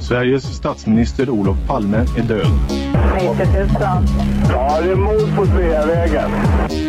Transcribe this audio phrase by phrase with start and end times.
[0.00, 2.46] Sveriges statsminister Olof Palme är död.
[3.14, 3.68] 90 000.
[4.48, 6.30] Ja, det är mord på Sveavägen.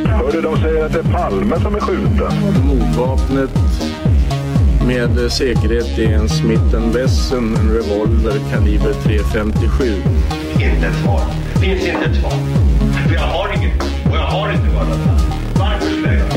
[0.06, 2.32] Hörde de säger att det är Palme som är skjuten.
[2.68, 3.50] Mordvapnet
[4.88, 9.94] med säkerhet är en Smith Wesson, en revolver kaliber .357.
[10.54, 11.22] Inte ett svar.
[11.62, 12.32] Finns inte ett svar.
[13.08, 13.82] För jag har inget.
[13.82, 15.00] Och jag har inte varit
[15.60, 16.28] Varför skulle jag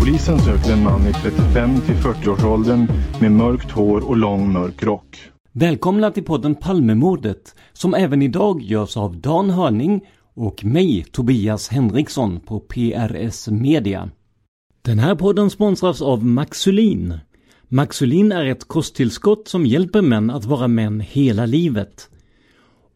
[0.00, 2.88] Polisen söker en man i 35 till 40-årsåldern
[3.20, 5.33] med mörkt hår och lång mörk rock.
[5.56, 10.00] Välkomna till podden Palmemordet som även idag görs av Dan Hörning
[10.34, 14.10] och mig, Tobias Henriksson på PRS Media.
[14.82, 17.18] Den här podden sponsras av Maxulin.
[17.68, 22.08] Maxulin är ett kosttillskott som hjälper män att vara män hela livet.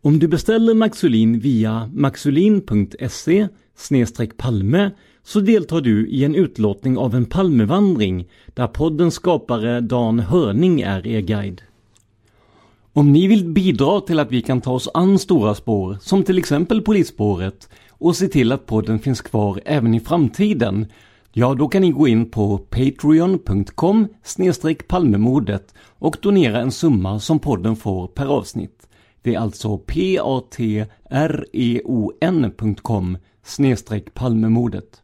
[0.03, 3.49] Om du beställer Maxulin via maxulin.se
[4.37, 4.91] palme
[5.23, 11.07] så deltar du i en utlåtning av en Palmevandring där poddens skapare Dan Hörning är
[11.07, 11.63] er guide.
[12.93, 16.39] Om ni vill bidra till att vi kan ta oss an stora spår, som till
[16.39, 20.87] exempel polisspåret, och se till att podden finns kvar även i framtiden,
[21.33, 24.09] ja då kan ni gå in på patreon.com
[24.89, 28.89] palmemordet och donera en summa som podden får per avsnitt.
[29.23, 30.89] Det är alltså patreon.com
[34.15, 35.03] palmemordet.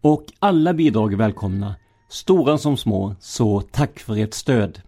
[0.00, 1.74] Och alla bidrag är välkomna,
[2.08, 4.80] stora som små, så tack för ert stöd.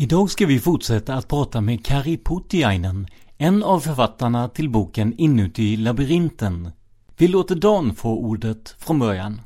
[0.00, 3.06] Idag ska vi fortsätta att prata med Kari Putiainen,
[3.38, 6.70] en av författarna till boken Inuti labyrinten.
[7.16, 9.40] Vi låter Dan få ordet från början.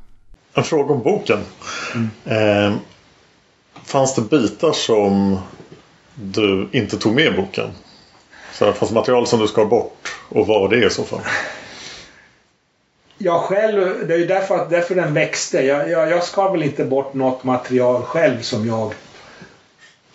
[0.55, 1.39] En fråga om boken.
[1.95, 2.11] Mm.
[2.25, 2.79] Eh,
[3.85, 5.39] fanns det bitar som
[6.15, 7.71] du inte tog med i boken?
[8.53, 11.21] Så det fanns material som du skar bort och vad var det i så fall?
[13.19, 15.63] Jag själv, det är ju därför, därför den växte.
[15.63, 18.95] Jag, jag, jag skar väl inte bort något material själv som jag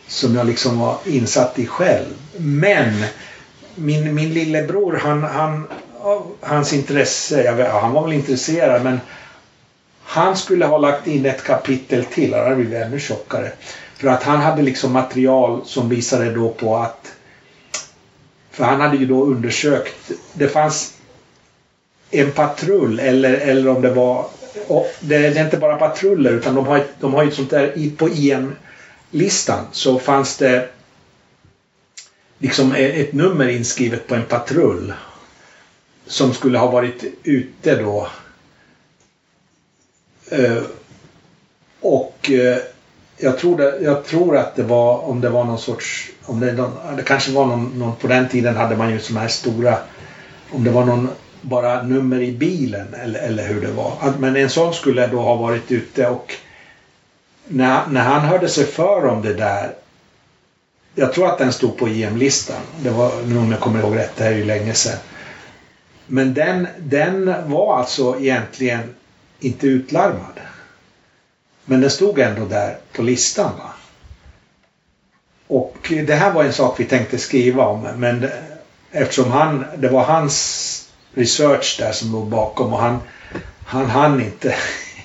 [0.07, 2.13] som jag liksom var insatt i själv.
[2.37, 3.03] Men
[3.75, 5.67] min, min lillebror, han, han,
[6.41, 8.99] hans intresse, jag vet, han var väl intresserad men
[10.03, 13.51] han skulle ha lagt in ett kapitel till, han hade blivit ännu tjockare.
[13.97, 17.13] För att han hade liksom material som visade då på att
[18.51, 20.93] för han hade ju då undersökt, det fanns
[22.11, 24.25] en patrull eller, eller om det var
[24.99, 27.95] det, det är inte bara patruller utan de har, de har ju ett sånt där
[27.97, 28.55] på IM
[29.11, 30.69] listan så fanns det
[32.37, 34.93] liksom ett nummer inskrivet på en patrull
[36.05, 38.07] som skulle ha varit ute då.
[40.29, 40.63] Eh,
[41.79, 42.57] och eh,
[43.17, 46.69] jag tror, det, jag tror att det var om det var någon sorts om det,
[46.97, 49.77] det kanske var någon, någon, på den tiden hade man ju sådana här stora
[50.51, 51.09] om det var någon
[51.41, 54.13] bara nummer i bilen eller, eller hur det var.
[54.19, 56.33] Men en sån skulle då ha varit ute och
[57.47, 59.73] när, när han hörde sig för om det där
[60.99, 62.61] jag tror att den stod på e IM-listan.
[62.83, 64.97] Det var, nu om jag kommer ihåg rätt, det här är ju länge sedan.
[66.07, 68.95] Men den, den var alltså egentligen
[69.39, 70.39] inte utlarmad.
[71.65, 73.51] Men den stod ändå där på listan.
[73.57, 73.73] Va?
[75.47, 78.43] Och det här var en sak vi tänkte skriva om men det,
[78.91, 82.99] eftersom han, det var hans research där som låg bakom och han,
[83.65, 84.55] han hann inte.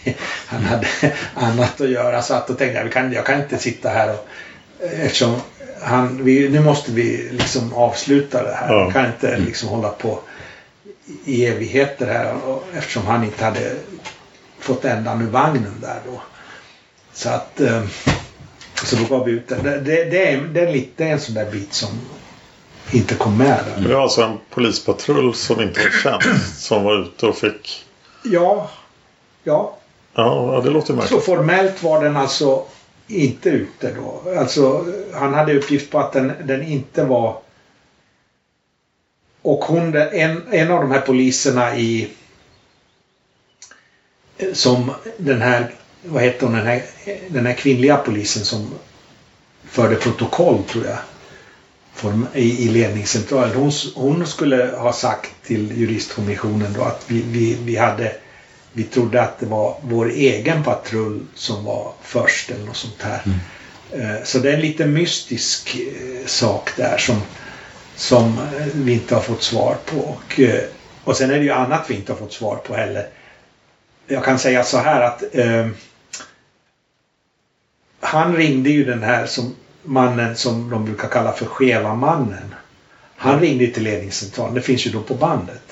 [0.46, 0.86] han hade
[1.34, 4.12] annat att göra så att då tänkte jag, jag kan, jag kan inte sitta här
[4.12, 4.28] och
[4.80, 5.40] eftersom
[5.82, 8.72] han, vi, nu måste vi liksom avsluta det här.
[8.72, 8.86] Ja.
[8.86, 10.18] Vi kan inte liksom hålla på
[11.24, 13.72] i evigheter här och, eftersom han inte hade
[14.58, 16.22] fått ändan ur vagnen där då.
[17.12, 17.82] Så att eh,
[18.84, 19.62] så då gav vi ut den.
[19.62, 21.88] Det, det, det, är, det, är lite, det är en sån där bit som
[22.92, 23.88] inte kom med där.
[23.88, 27.84] Det var alltså en polispatrull som inte var tjänst som var ute och fick...
[28.24, 28.70] Ja,
[29.44, 29.78] ja.
[30.14, 32.64] Ja, det låter Så formellt var den alltså
[33.06, 34.22] inte ute då.
[34.38, 37.38] Alltså han hade uppgift på att den, den inte var...
[39.42, 42.10] Och hon, en, en av de här poliserna i...
[44.52, 45.74] Som den här,
[46.04, 46.82] vad heter hon, den här,
[47.28, 48.70] den här kvinnliga polisen som
[49.64, 50.98] förde protokoll tror jag.
[51.94, 53.56] Form, i, I ledningscentralen.
[53.56, 58.16] Hon, hon skulle ha sagt till juristkommissionen då att vi, vi, vi hade
[58.72, 63.22] vi trodde att det var vår egen patrull som var först eller något sånt här.
[63.92, 67.22] Eh, Så det är en lite mystisk eh, sak där som,
[67.96, 69.96] som eh, vi inte har fått svar på.
[69.98, 70.40] Och,
[71.04, 73.08] och sen är det ju annat vi inte har fått svar på heller.
[74.06, 75.68] Jag kan säga så här att eh,
[78.00, 82.54] han ringde ju den här som mannen som de brukar kalla för skeva mannen.
[83.16, 85.62] Han ringde till ledningscentralen, det finns ju då på bandet.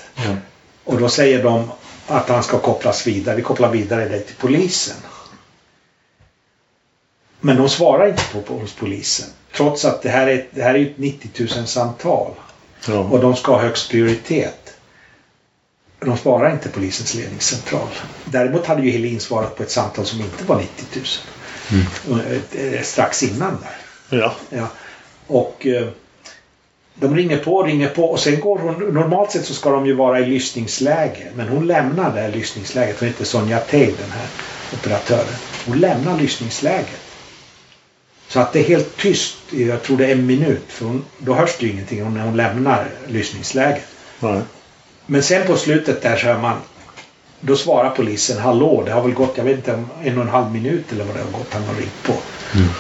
[0.85, 1.71] Och då säger de
[2.07, 3.37] att han ska kopplas vidare.
[3.37, 4.97] Vi kopplar vidare det till polisen.
[7.41, 9.27] Men de svarar inte på, på hos polisen.
[9.53, 12.35] Trots att det här är, det här är ett 90 000 samtal.
[12.89, 12.99] Ja.
[12.99, 14.75] Och de ska ha högst prioritet.
[16.01, 17.89] De svarar inte polisens ledningscentral.
[18.25, 21.03] Däremot hade ju Helin svarat på ett samtal som inte var 90
[21.71, 22.21] 000.
[22.53, 24.19] Eh, Strax innan där.
[24.19, 24.33] Ja.
[24.51, 24.67] Ja.
[25.27, 25.89] Och eh,
[27.01, 28.95] de ringer på, ringer på och sen går hon...
[28.95, 31.31] Normalt sett så ska de ju vara i lyssningsläge.
[31.35, 33.01] Men hon lämnar det här lyssningsläget.
[33.01, 34.29] Hon heter Sonja Tej, den här
[34.75, 35.35] operatören.
[35.67, 37.01] Hon lämnar lyssningsläget.
[38.29, 40.65] Så att det är helt tyst i, jag tror det är en minut.
[40.69, 43.87] För hon, då hörs det ju ingenting när hon lämnar lyssningsläget.
[44.21, 44.41] Nej.
[45.07, 46.57] Men sen på slutet där så hör man
[47.41, 50.53] då svarar polisen hallå, det har väl gått, jag vet inte, en och en halv
[50.53, 52.13] minut eller vad det har gått han har ringt på.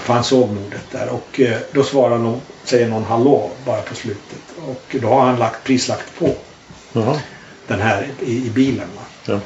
[0.05, 3.95] För han såg mordet där och eh, då svarar någon, säger någon hallå bara på
[3.95, 4.39] slutet.
[4.69, 6.35] Och då har han lagt, prislagt på
[6.93, 7.21] Jaha.
[7.67, 8.89] den här i, i bilen.
[9.25, 9.41] Ja.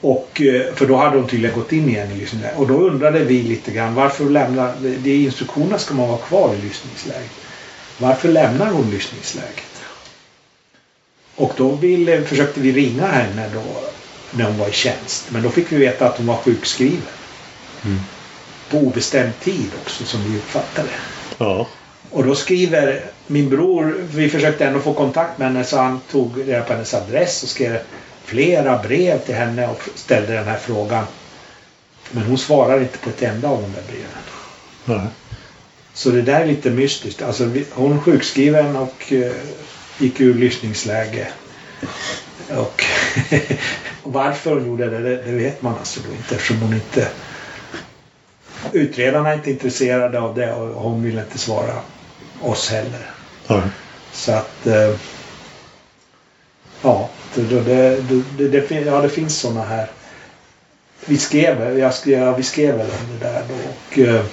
[0.00, 2.58] Och, eh, för då hade de tydligen gått in igen i lyssningsläget.
[2.58, 6.54] Och då undrade vi lite grann varför lämnar, det i instruktionerna ska man vara kvar
[6.54, 7.30] i lyssningsläget.
[7.98, 9.73] Varför lämnar hon lyssningsläget?
[11.36, 13.62] Och då ville, försökte vi ringa henne då
[14.30, 15.24] när hon var i tjänst.
[15.30, 17.02] Men då fick vi veta att hon var sjukskriven.
[18.70, 20.88] På obestämd tid också som vi uppfattade.
[21.38, 21.66] Ja.
[22.10, 26.48] Och då skriver min bror, vi försökte ändå få kontakt med henne så han tog
[26.48, 27.78] reda på hennes adress och skrev
[28.24, 31.04] flera brev till henne och ställde den här frågan.
[32.10, 34.08] Men hon svarar inte på ett enda av de där breven.
[34.84, 35.06] Nej.
[35.94, 37.22] Så det där är lite mystiskt.
[37.22, 39.32] Alltså hon är sjukskriven och eh,
[39.98, 41.28] gick ur lyssningsläge.
[42.48, 42.82] Och, och
[44.12, 47.08] varför hon gjorde det, det, det vet man alltså då inte eftersom hon inte...
[48.72, 51.80] Utredarna är inte intresserade av det och hon vill inte svara
[52.40, 53.10] oss heller.
[53.46, 53.62] Nej.
[54.12, 54.66] Så att...
[54.66, 54.96] Eh,
[56.82, 59.90] ja, det, det, det, ja, det finns sådana här.
[61.06, 63.54] Vi skrev, jag skrev, ja, vi skrev väl om det där då.
[63.54, 64.24] Och, eh,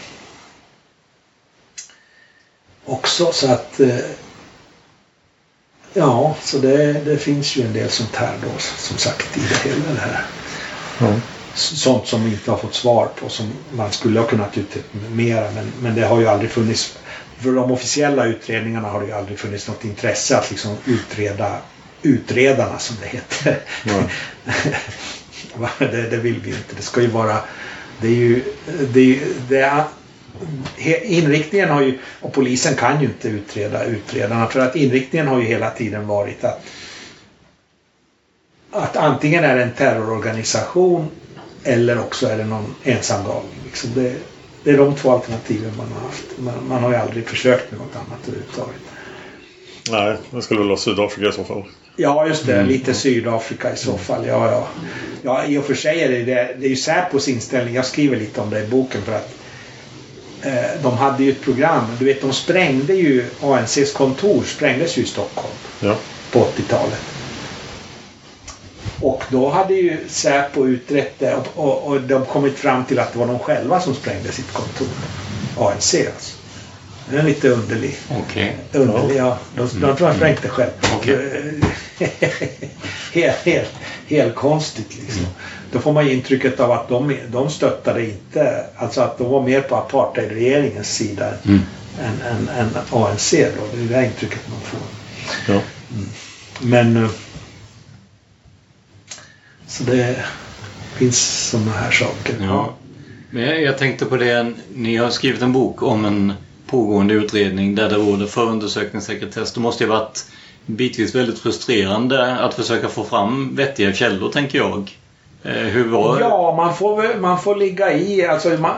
[2.85, 3.79] också så att...
[5.93, 9.69] Ja, så det, det finns ju en del sånt här då som sagt i det
[9.69, 10.25] hela det här.
[10.99, 11.13] Ja.
[11.53, 15.51] Sånt som vi inte har fått svar på som man skulle ha kunnat utreda mera
[15.51, 16.97] men, men det har ju aldrig funnits
[17.39, 21.57] för de officiella utredningarna har det ju aldrig funnits något intresse att liksom utreda
[22.01, 23.59] utredarna som det heter.
[25.55, 26.75] Va, det, det vill vi inte.
[26.75, 27.37] Det ska ju vara
[28.01, 28.43] det är ju
[28.93, 29.19] det,
[29.49, 29.85] det
[31.03, 35.45] inriktningen har ju och polisen kan ju inte utreda utredarna för att inriktningen har ju
[35.45, 36.65] hela tiden varit att
[38.71, 41.09] att antingen är det en terrororganisation
[41.63, 43.59] eller också är det någon ensam galning.
[43.65, 44.15] Liksom det,
[44.63, 46.25] det är de två alternativen man har haft.
[46.39, 48.81] Man, man har ju aldrig försökt med något annat överhuvudtaget.
[49.89, 51.63] Nej, det skulle väl vara Sydafrika i så fall.
[51.95, 52.63] Ja, just det.
[52.63, 54.27] Lite Sydafrika i så fall.
[54.27, 54.67] Ja, ja.
[55.21, 57.75] ja i och för sig är det, det, det är ju Säpos inställning.
[57.75, 59.40] Jag skriver lite om det i boken för att
[60.81, 61.85] de hade ju ett program.
[61.99, 65.95] Du vet, de sprängde ju ANCs kontor sprängdes ju i Stockholm Ja.
[66.31, 67.01] på 80-talet.
[69.01, 73.13] Och då hade ju Säpo utrett det och, och, och de kommit fram till att
[73.13, 74.87] det var de själva som sprängde sitt kontor.
[75.57, 76.37] ANC alltså.
[77.09, 77.97] Den är lite underlig.
[78.09, 78.57] Okej.
[78.73, 79.37] Underlig, ja.
[79.55, 80.69] De, de tror jag sprängt det själv.
[83.13, 83.71] helt, helt,
[84.07, 85.25] helt konstigt liksom.
[85.71, 89.41] Då får man ju intrycket av att de, de stöttade inte, alltså att de var
[89.43, 91.59] mer på apartheidregeringens sida Mm.
[92.01, 93.77] än, än, än ANC då.
[93.77, 94.79] Det är det intrycket man får.
[95.53, 95.61] Ja.
[96.61, 97.03] Men...
[97.03, 97.09] eh,
[99.67, 100.15] Så det
[100.97, 102.35] finns sådana här saker.
[102.41, 102.73] Ja.
[103.29, 106.33] Men jag, tänkte på det, ni har skrivit en bok om en
[106.67, 109.53] pågående utredning där det råder förundersökningssekretess.
[109.53, 110.25] Det måste ju varit
[110.65, 114.97] bitvis väldigt frustrerande att försöka få fram vettiga källor, tänker jag.
[115.43, 118.25] Eh, hur var Ja, man får, man får ligga i.
[118.25, 118.75] Alltså, man,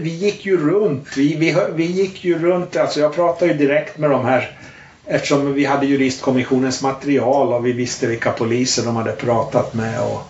[0.00, 1.16] vi gick ju runt.
[1.16, 2.76] Vi, vi, vi gick ju runt.
[2.76, 4.58] Alltså, jag pratade ju direkt med de här
[5.06, 10.00] eftersom vi hade juristkommissionens material och vi visste vilka poliser de hade pratat med.
[10.00, 10.22] Och,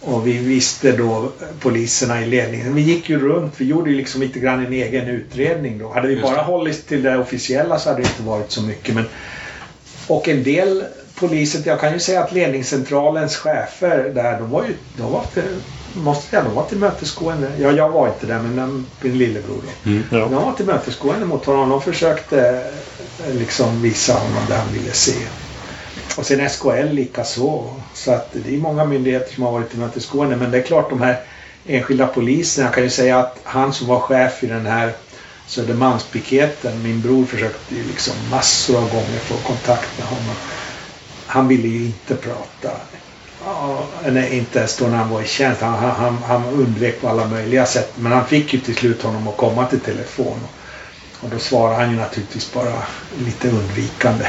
[0.00, 1.28] och vi visste då
[1.60, 2.74] poliserna i ledningen.
[2.74, 3.54] Vi gick ju runt.
[3.56, 5.92] Vi gjorde ju liksom lite grann en egen utredning då.
[5.92, 6.42] Hade vi bara det.
[6.42, 8.94] hållit till det officiella så hade det inte varit så mycket.
[8.94, 9.04] Men,
[10.06, 10.84] och en del
[11.14, 15.60] poliser, jag kan ju säga att ledningscentralens chefer där, de var ju, de var till,
[15.92, 17.50] måste säga, de var tillmötesgående.
[17.58, 19.90] Ja, jag var inte där, men min lillebror då.
[19.90, 20.04] Mm.
[20.10, 20.18] Ja.
[20.18, 21.68] De var tillmötesgående mot honom.
[21.68, 22.70] De försökte
[23.26, 25.14] eh, liksom visa honom det han ville se.
[26.16, 27.70] Och sen SKL lika så.
[27.94, 30.36] Så att det är många myndigheter som har varit tillmötesgående.
[30.36, 31.20] Men det är klart de här
[31.66, 32.66] enskilda poliserna.
[32.66, 34.92] Jag kan ju säga att han som var chef i den här
[35.46, 36.82] Södermalmspiketen.
[36.82, 40.34] Min bror försökte ju liksom massor av gånger få kontakt med honom.
[41.34, 42.70] Han ville ju inte prata.
[44.08, 45.60] Nej, inte ens då när han var i tjänst.
[45.60, 47.92] Han, han, han, undvek på alla möjliga sätt.
[47.96, 50.38] Men han fick ju till slut honom att komma till telefon.
[51.20, 52.72] Och då svarade han ju naturligtvis bara
[53.24, 54.26] lite undvikande.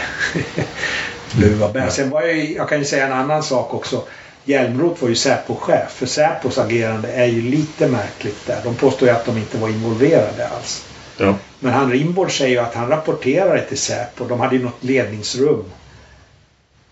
[1.39, 1.89] Luva bär.
[1.89, 4.03] Sen var jag, jag kan ju säga en annan sak också.
[4.45, 5.91] Hjälmroth var ju Säpo-chef.
[5.91, 8.61] För Säpos agerande är ju lite märkligt där.
[8.63, 10.85] De påstår ju att de inte var involverade alls.
[11.17, 11.35] Ja.
[11.59, 14.27] Men han Rimborg säger ju att han rapporterade till Säpo.
[14.27, 15.65] De hade ju något ledningsrum.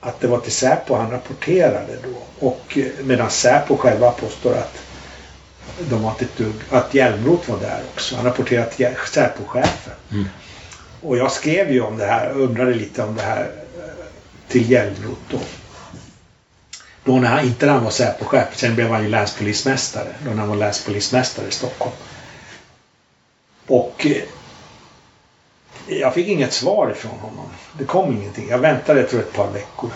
[0.06, 2.48] Att det var till Säpo han rapporterade då.
[2.48, 4.80] Och eh, medan Säpo själva påstår att
[5.90, 8.16] de var inte ett dugg, att Hjälmroth var där också.
[8.16, 9.94] Han rapporterade till Säpo-chefen.
[10.12, 10.26] Mm.
[11.02, 14.06] Och jag skrev ju om det här, undrade lite om det här eh,
[14.48, 15.40] till Hjälmroth då.
[17.04, 20.16] Då när han, inte när han var Säpo-chef, sen blev han ju länspolismästare.
[20.26, 21.96] Då när han var länspolismästare i Stockholm.
[23.68, 24.24] Och eh,
[25.88, 27.46] jag fick inget svar ifrån honom.
[27.78, 28.48] Det kom ingenting.
[28.50, 29.90] Jag väntade jag tror ett par veckor.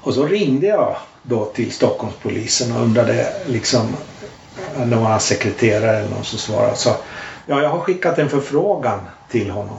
[0.00, 3.96] Och så ringde jag då till Stockholmspolisen och undrade liksom
[4.76, 6.76] om det var hans sekreterare eller någon som svarade.
[6.76, 6.90] Så,
[7.46, 9.78] ja, jag har skickat en förfrågan till honom.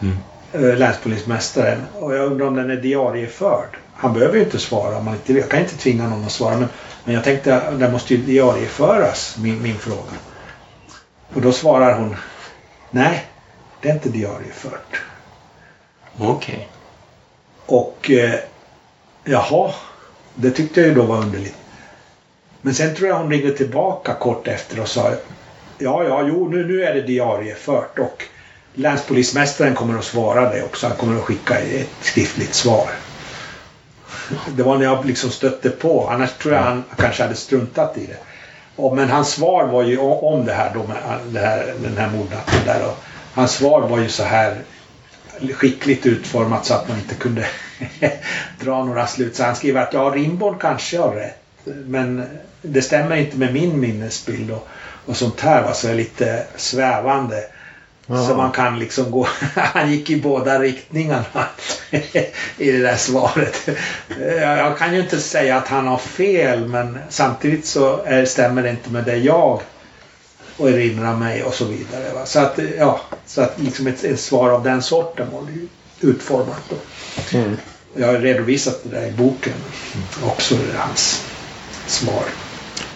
[0.00, 0.16] Mm.
[0.52, 1.86] Eh, Länspolismästaren.
[1.94, 3.76] Och jag undrar om den är diarieförd.
[3.94, 4.98] Han behöver ju inte svara.
[4.98, 6.58] om han inte, jag kan inte tvinga någon att svara.
[6.58, 6.68] Men,
[7.04, 10.12] men jag tänkte att den måste ju diarieföras, min, min fråga.
[11.34, 12.16] Och då svarar hon
[12.90, 13.24] Nej,
[13.80, 15.02] det är inte diariefört.
[16.18, 16.68] Okej.
[17.66, 18.34] Och eh,
[19.24, 19.72] jaha,
[20.34, 21.56] det tyckte jag ju då var underligt.
[22.60, 25.10] Men sen tror jag hon ringde tillbaka kort efter och sa
[25.78, 28.24] Ja, ja, jo, nu, nu är det diariefört och
[28.74, 30.86] länspolismästaren kommer att svara det också.
[30.86, 32.90] Han kommer att skicka ett skriftligt svar.
[34.48, 36.08] Det var när jag liksom stötte på.
[36.08, 38.16] Annars tror jag han kanske hade struntat i det.
[38.76, 40.96] Och, men hans svar var ju om det här då med
[41.28, 42.86] det här, den här mordnatten där.
[42.86, 42.98] Och
[43.36, 44.56] hans svar var ju så här
[45.54, 47.46] skickligt utformat så att man inte kunde
[48.60, 49.44] dra några slutsatser.
[49.44, 51.38] Han skriver att ja, Rimborn kanske har rätt.
[51.64, 52.26] Men
[52.62, 54.68] det stämmer inte med min minnesbild och,
[55.06, 55.62] och sånt här.
[55.62, 55.74] Va?
[55.74, 57.44] Så är lite svävande.
[58.06, 58.26] Jaha.
[58.26, 59.28] Så man kan liksom gå...
[59.54, 61.46] Han gick i båda riktningarna
[62.58, 63.68] i det där svaret.
[64.40, 68.90] Jag kan ju inte säga att han har fel men samtidigt så stämmer det inte
[68.90, 69.60] med det jag
[70.56, 72.12] och erinrar mig och så vidare.
[72.14, 72.26] Va?
[72.26, 75.68] Så att, ja, så att liksom ett, ett svar av den sorten var ju
[76.00, 76.62] utformat.
[76.68, 76.76] Då.
[77.38, 77.56] Mm.
[77.94, 79.52] Jag har redovisat det där i boken
[80.24, 81.24] också, hans
[81.86, 82.24] svar.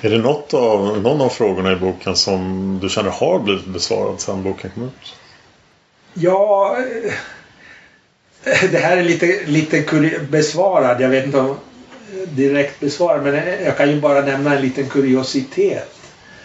[0.01, 4.21] Är det något av, någon av frågorna i boken som du känner har blivit besvarad
[4.21, 5.15] sedan boken kom ut?
[6.15, 7.13] Ja, eh,
[8.71, 9.85] det här är lite, lite
[10.31, 11.01] besvarad.
[11.01, 11.57] Jag vet inte om
[12.29, 15.95] direkt besvarad men jag kan ju bara nämna en liten kuriositet.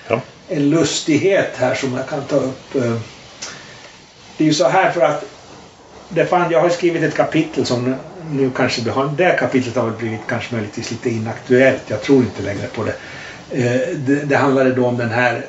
[0.08, 0.22] Ja.
[0.50, 2.76] En lustighet här som jag kan ta upp.
[2.76, 2.96] eh.
[4.38, 5.24] Det är ju så här för att
[6.10, 7.96] det fan, jag har skrivit ett kapitel som
[8.32, 8.82] nu- kanske
[9.18, 11.84] det kapitlet har blivit kanske möjligtvis lite inaktuellt.
[11.88, 12.94] Jag tror inte längre på det.
[13.52, 15.46] Eh, Det, det handlade då om den här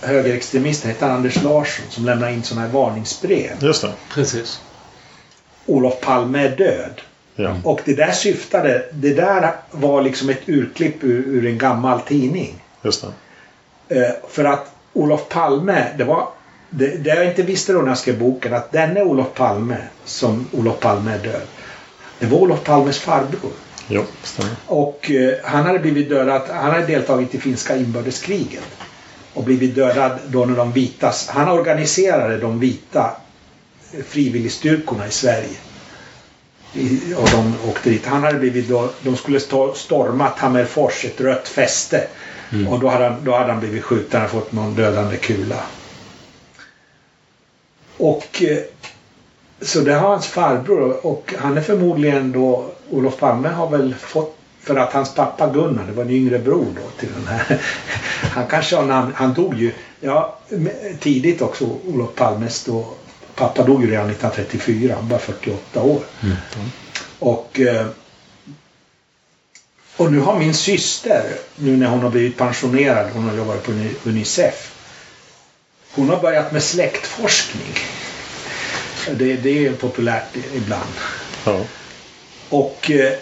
[0.00, 3.50] högerextremisten, hette Anders Larsson, som lämnade in sådana här varningsbrev.
[3.60, 3.92] Just det.
[4.14, 4.60] Precis.
[5.66, 7.00] Olof Palme är död.
[7.36, 7.56] Ja.
[7.64, 12.54] Och det där syftade, det där var liksom ett urklipp ur, ur en gammal tidning.
[12.82, 13.08] Just det.
[13.88, 16.28] Eh, för att Olof Palme, det var
[16.70, 20.46] det, det jag inte visste då när jag skrev boken, att denne Olof Palme, som
[20.52, 21.42] Olof Palme är död,
[22.18, 23.52] det var Olof Palmes farbror.
[23.88, 24.52] Jo, stämmer.
[24.66, 28.64] Och eh, han hade blivit dödad, han hade deltagit i finska inbördeskriget.
[29.34, 33.10] Och blivit dödad då när de vitas, han organiserade de vita
[34.06, 35.56] frivilligstyrkorna i Sverige.
[36.72, 38.06] I, och de åkte dit.
[38.06, 39.40] Han hade blivit då, de skulle
[39.74, 42.06] storma Tammerfors, ett rött fäste.
[42.68, 45.60] Och då hade, han, då hade han blivit skjuten och fått någon dödande kula.
[47.96, 48.58] Och eh,
[49.60, 54.38] så det har hans farbror och han är förmodligen då Olof Palme har väl fått
[54.60, 57.60] för att hans pappa Gunnar, det var en yngre bror då till den här.
[58.34, 60.38] Han kanske har namn, han dog ju ja,
[61.00, 62.86] tidigt också Olof Palmes då.
[63.34, 66.00] Pappa dog ju redan 1934, han var 48 år.
[67.18, 67.86] Och eh,
[69.96, 71.24] och nu har min syster,
[71.56, 74.70] nu när hon har blivit pensionerad, hon har jobbat på Uni- Unicef.
[75.92, 77.78] Hon har börjat med släktforskning.
[79.10, 80.90] Det, det är populärt ibland.
[81.44, 81.60] Ja.
[82.48, 83.12] Och eh,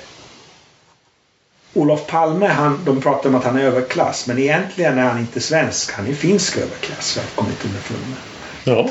[1.74, 4.26] Olof Palme, han, de pratar om att han är överklass.
[4.26, 5.92] Men egentligen är han inte svensk.
[5.92, 7.16] Han är finsk överklass.
[7.16, 8.18] jag kommit underfund med.
[8.76, 8.88] Ja.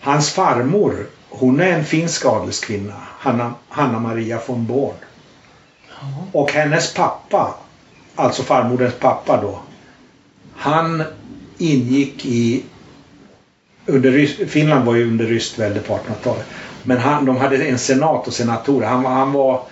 [0.00, 2.94] Hans farmor, hon är en finsk adelskvinna.
[3.18, 4.94] Hanna, Hanna Maria von Born.
[6.32, 7.54] Och hennes pappa,
[8.14, 9.58] alltså farmoderns pappa då.
[10.56, 11.02] Han
[11.58, 12.62] ingick i...
[13.86, 16.44] Under, Finland var ju under ryskt välde på 1800-talet.
[16.82, 18.86] Men han, de hade en senat och senatorer.
[18.86, 19.62] Han, var- han var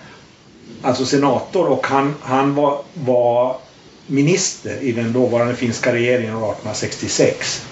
[0.81, 3.57] alltså senator och han, han var, var
[4.07, 7.65] minister i den dåvarande finska regeringen 1866.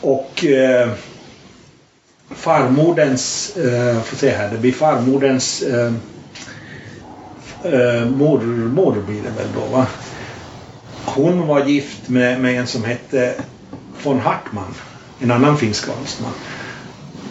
[0.00, 0.90] Och eh,
[2.30, 5.92] farmoderns, eh, får se här, det blir farmoderns eh,
[7.64, 9.86] eh, mormor blir det väl då va?
[11.04, 13.34] Hon var gift med, med en som hette
[14.02, 14.74] von Hartmann,
[15.20, 16.32] en annan finsk adelsman.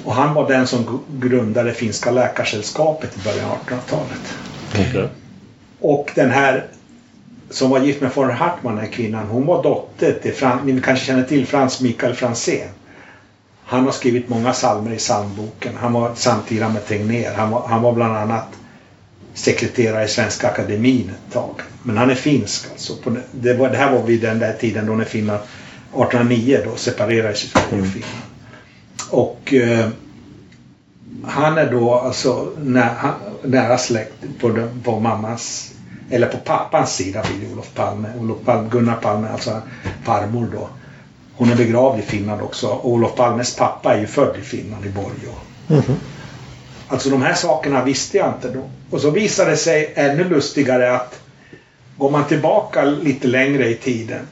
[0.06, 4.38] Och han var den som grundade finska läkarsällskapet i början av 1800-talet.
[4.72, 5.08] Okej.
[5.80, 6.68] Och den här
[7.50, 11.06] som var gift med von Hartmann, den kvinnan, hon var dotter till, Fran, ni kanske
[11.06, 12.70] känner till Frans Mikael Franzén.
[13.66, 15.74] Han har skrivit många psalmer i psalmboken.
[15.78, 17.34] Han var samtida med Tegnér.
[17.36, 18.48] Han var, han var bland annat
[19.34, 21.56] sekreterare i Svenska Akademin ett tag.
[21.84, 22.94] Men han är finsk alltså.
[23.32, 27.40] Det, var, det här var vid den där tiden då när Finland 1809 då separerades
[27.40, 28.24] Sverige och Finland.
[29.10, 29.88] Och eh,
[31.26, 35.72] han är då alltså nä, han, nära släkt på, den- på mammas
[36.10, 38.08] eller på pappans sida det Olof Palme.
[38.20, 39.62] Olof Palme Gunnar Palme, alltså
[40.04, 40.70] farmor då.
[41.36, 42.68] Hon är begravd i Finland också.
[42.68, 45.34] Och Olof Palmes pappa är ju född i Finland, i Borgå.
[46.88, 48.70] Alltså de här sakerna visste jag inte då.
[48.94, 51.20] Och så visade det sig ännu lustigare att
[51.98, 54.28] går man tillbaka lite längre i tiden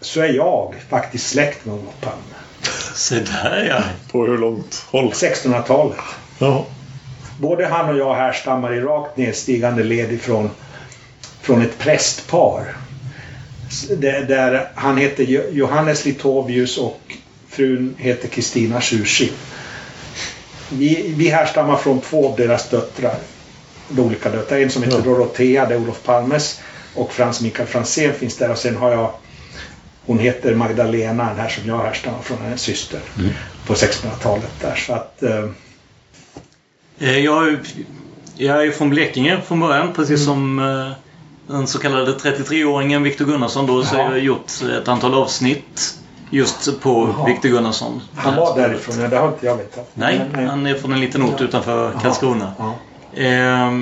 [0.00, 2.34] så är jag faktiskt släkt med Olof Palme.
[2.94, 3.82] Se där ja.
[4.12, 5.10] På hur långt håll?
[5.10, 5.98] 1600-talet.
[6.38, 6.66] Ja.
[7.38, 10.50] Både han och jag härstammar i rakt nedstigande led ifrån
[11.40, 12.76] från ett prästpar.
[13.98, 17.00] Där, han heter Jo- Johannes Litovius och
[17.48, 19.32] frun heter Kristina Schursi.
[20.68, 23.16] Vi, vi härstammar från två av deras döttrar.
[23.90, 24.58] De olika döttrar.
[24.58, 25.04] En som heter Ja.
[25.04, 26.60] Dorotea, det är Olof Palmes.
[26.94, 28.50] Och Frans Mikael Franzén finns där.
[28.50, 29.10] Och sen har jag
[30.06, 33.00] hon heter Magdalena, den här som jag härstammar från, en syster.
[33.66, 34.74] På 1600-talet där.
[34.74, 35.22] Så att...
[35.22, 35.44] Eh,
[37.02, 37.56] Eh, Jag,
[38.36, 40.92] jag är ju från Blekinge från början, precis som eh,
[41.54, 43.84] den så kallade 33-åringen Viktor Gunnarsson då.
[43.84, 44.02] Så Jaha.
[44.04, 44.50] jag har gjort
[44.80, 45.94] ett antal avsnitt
[46.30, 47.26] just på Jaha.
[47.26, 48.02] Viktor Gunnarsson.
[48.16, 49.90] han var därifrån, ja, det har inte jag vetat.
[49.94, 52.00] Nej, Men, eh, han är från en liten ort utanför Jaha.
[52.02, 52.52] Karlskrona.
[52.58, 52.74] Ja.
[53.14, 53.78] Eh,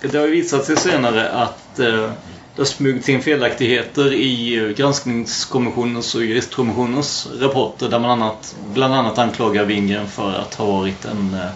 [0.00, 2.10] det har ju visat sig senare att eh,
[2.58, 9.18] det har smugit in felaktigheter i granskningskommissionens och juristkommissionens rapporter där man annat, bland annat
[9.18, 11.34] anklagar Wingren för att ha varit en...
[11.34, 11.50] Eh,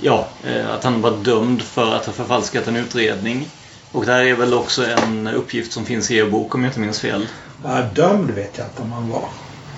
[0.00, 3.48] ja, eh, att han var dömd för att ha förfalskat en utredning.
[3.92, 6.70] Och det här är väl också en uppgift som finns i er bok om jag
[6.70, 7.26] inte minns fel.
[7.64, 9.28] Ja, dömd vet jag inte om han var.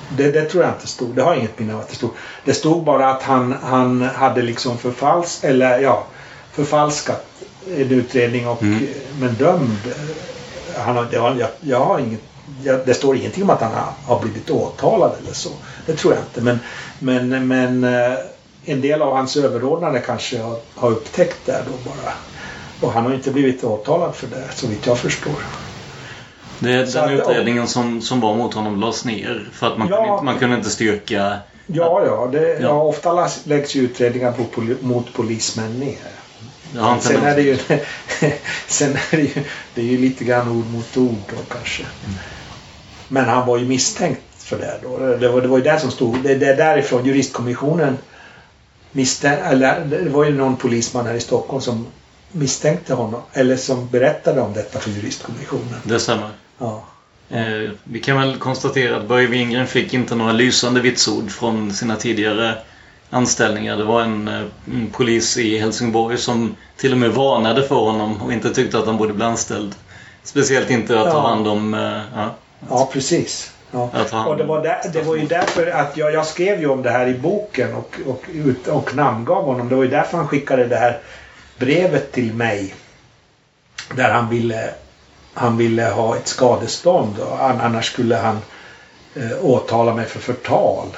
[0.09, 1.15] Det, det tror jag inte stod.
[1.15, 2.11] Det har jag inget minne av att det stod.
[2.45, 6.05] Det stod bara att han, han hade liksom förfals eller ja,
[6.53, 7.27] förfalskat
[7.67, 8.87] en utredning och Mm.
[9.19, 9.79] men dömd.
[10.77, 12.21] Han det har, jag, jag har inget,
[12.63, 15.51] jag, det står ingenting om att han har, har blivit åtalad eller så.
[15.87, 16.41] Det tror jag inte.
[16.41, 16.59] Men,
[16.99, 18.19] men, men eh,
[18.65, 22.13] en del av hans överordnade kanske har, har upptäckt det då bara.
[22.81, 25.35] Och han har inte blivit åtalad för det så vitt jag förstår.
[26.63, 29.97] Det, den att- utredningen som, som var mot honom lades ner för att man, Ja.
[29.97, 32.29] kunde inte, man kunde inte styrka Ja, ja.
[32.33, 32.69] Det, ja.
[32.83, 34.45] ofta läggs utredningar på,
[34.81, 35.97] mot polismän ner.
[36.77, 37.57] Ja, sen är det ju,
[38.67, 39.45] sen är det ju,
[39.75, 41.83] det är ju lite grann ord mot ord då kanske.
[41.83, 42.19] Mm.
[43.09, 44.99] Men han var ju misstänkt för det då.
[44.99, 47.99] Det var, det var ju det som stod, det, det är därifrån juristkommissionen
[48.93, 51.87] misstänk, eller det var ju någon polisman här i Stockholm som
[52.33, 55.81] misstänkte honom, eller som berättade om detta för juristkommissionen.
[55.85, 56.31] Det stämmer.
[56.63, 56.83] Ja.
[57.31, 61.97] Eh, vi kan väl konstatera att Börje Wingren fick inte några lysande vitsord från sina
[61.97, 62.55] tidigare
[63.11, 63.77] anställningar.
[63.77, 68.23] Det var en, eh, en, polis i Helsingborg som till och med varnade för honom
[68.23, 69.75] och inte tyckte att han borde bli anställd.
[70.23, 71.13] Speciellt inte att ja.
[71.13, 71.75] ta hand om...
[71.75, 72.35] Eh, ja,
[72.69, 73.53] ja precis.
[73.71, 73.91] Ja.
[74.27, 76.91] Och det var, där, det var ju därför att jag, jag skrev ju om det
[76.91, 78.25] här i boken och, och,
[78.67, 79.69] och, och namngav honom.
[79.69, 80.99] Det var ju därför han skickade det här
[81.59, 82.75] brevet till mig.
[83.97, 84.75] Där han ville,
[85.35, 87.19] han ville ha ett skadestånd.
[87.19, 88.39] Och annars skulle han
[89.15, 90.89] eh, åtala mig för förtal.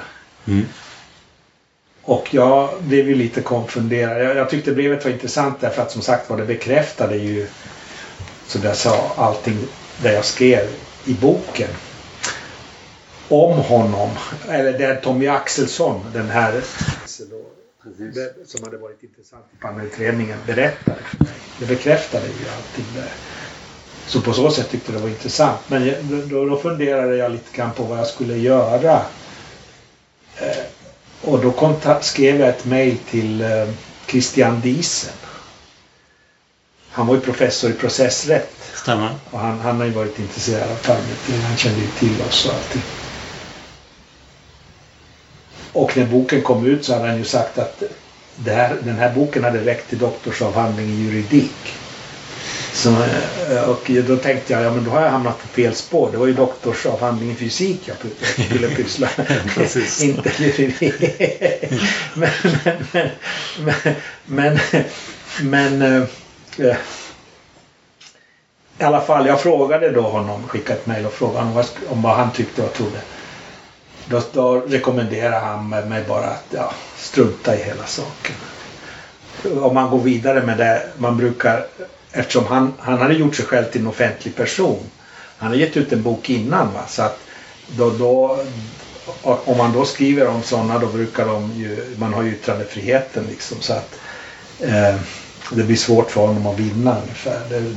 [0.47, 0.66] Mm.
[2.03, 4.25] Och jag blev ju lite konfunderad.
[4.25, 7.47] Jag, jag, tyckte brevet var intressant därför att som sagt var det bekräftade ju
[8.47, 9.59] som jag sa allting
[10.03, 10.68] det jag skrev
[11.05, 11.68] i boken
[13.29, 14.11] om honom.
[14.49, 16.62] Eller det Tommy Axelsson, den här
[18.47, 21.35] som hade varit intressant i panelutredningen, berättade för mig.
[21.59, 23.12] Det bekräftade ju allting där.
[24.07, 25.61] Så på så sätt tyckte jag det var intressant.
[25.67, 25.95] Men
[26.31, 29.03] då, då funderade jag lite grann på vad jag skulle göra.
[30.37, 30.64] Eh,
[31.21, 33.69] och då kontakt, skrev jag ett mejl till eh,
[34.07, 35.12] Christian Diesen.
[36.90, 38.53] Han var ju professor i processrätt.
[38.75, 39.14] Stämmer.
[39.31, 41.43] Och han, han har ju varit intresserad av Palme.
[41.49, 42.83] Han kände ju till oss och allting.
[45.73, 47.83] Och när boken kom ut så hade han ju sagt att
[48.47, 51.75] här, den här boken hade räckt till doktorsavhandling i juridik.
[52.75, 52.91] Så,
[53.51, 56.09] eh, och då tänkte jag, ja men då har jag hamnat på fel spår.
[56.13, 57.97] Det var ju doktorsavhandling i fysik jag
[58.47, 59.09] skulle pyssla
[60.03, 61.21] Inte juridik.
[62.15, 62.31] men,
[62.95, 63.09] men,
[64.27, 64.83] men, men,
[65.41, 65.83] men
[66.59, 66.77] äh,
[68.79, 72.03] i alla fall, jag frågade då honom, skickade ett mejl och frågade honom vad, om
[72.03, 72.99] vad han tyckte och trodde.
[74.07, 78.37] Då, då rekommenderar han mig bara att ja, strunta i hela saken.
[79.63, 81.67] Om man går vidare med det, man brukar,
[82.14, 84.81] eftersom han, han hade gjort sig själv till en offentlig person.
[85.37, 87.20] Han har gett ut en bok innan va, så att
[87.68, 88.38] då, då
[89.22, 93.57] om man då skriver om sådana då brukar de ju, man har ju yttrandefriheten liksom
[93.61, 93.98] så att
[94.61, 94.96] eh,
[95.50, 97.40] det blir svårt för honom att vinna ungefär.
[97.50, 97.74] Det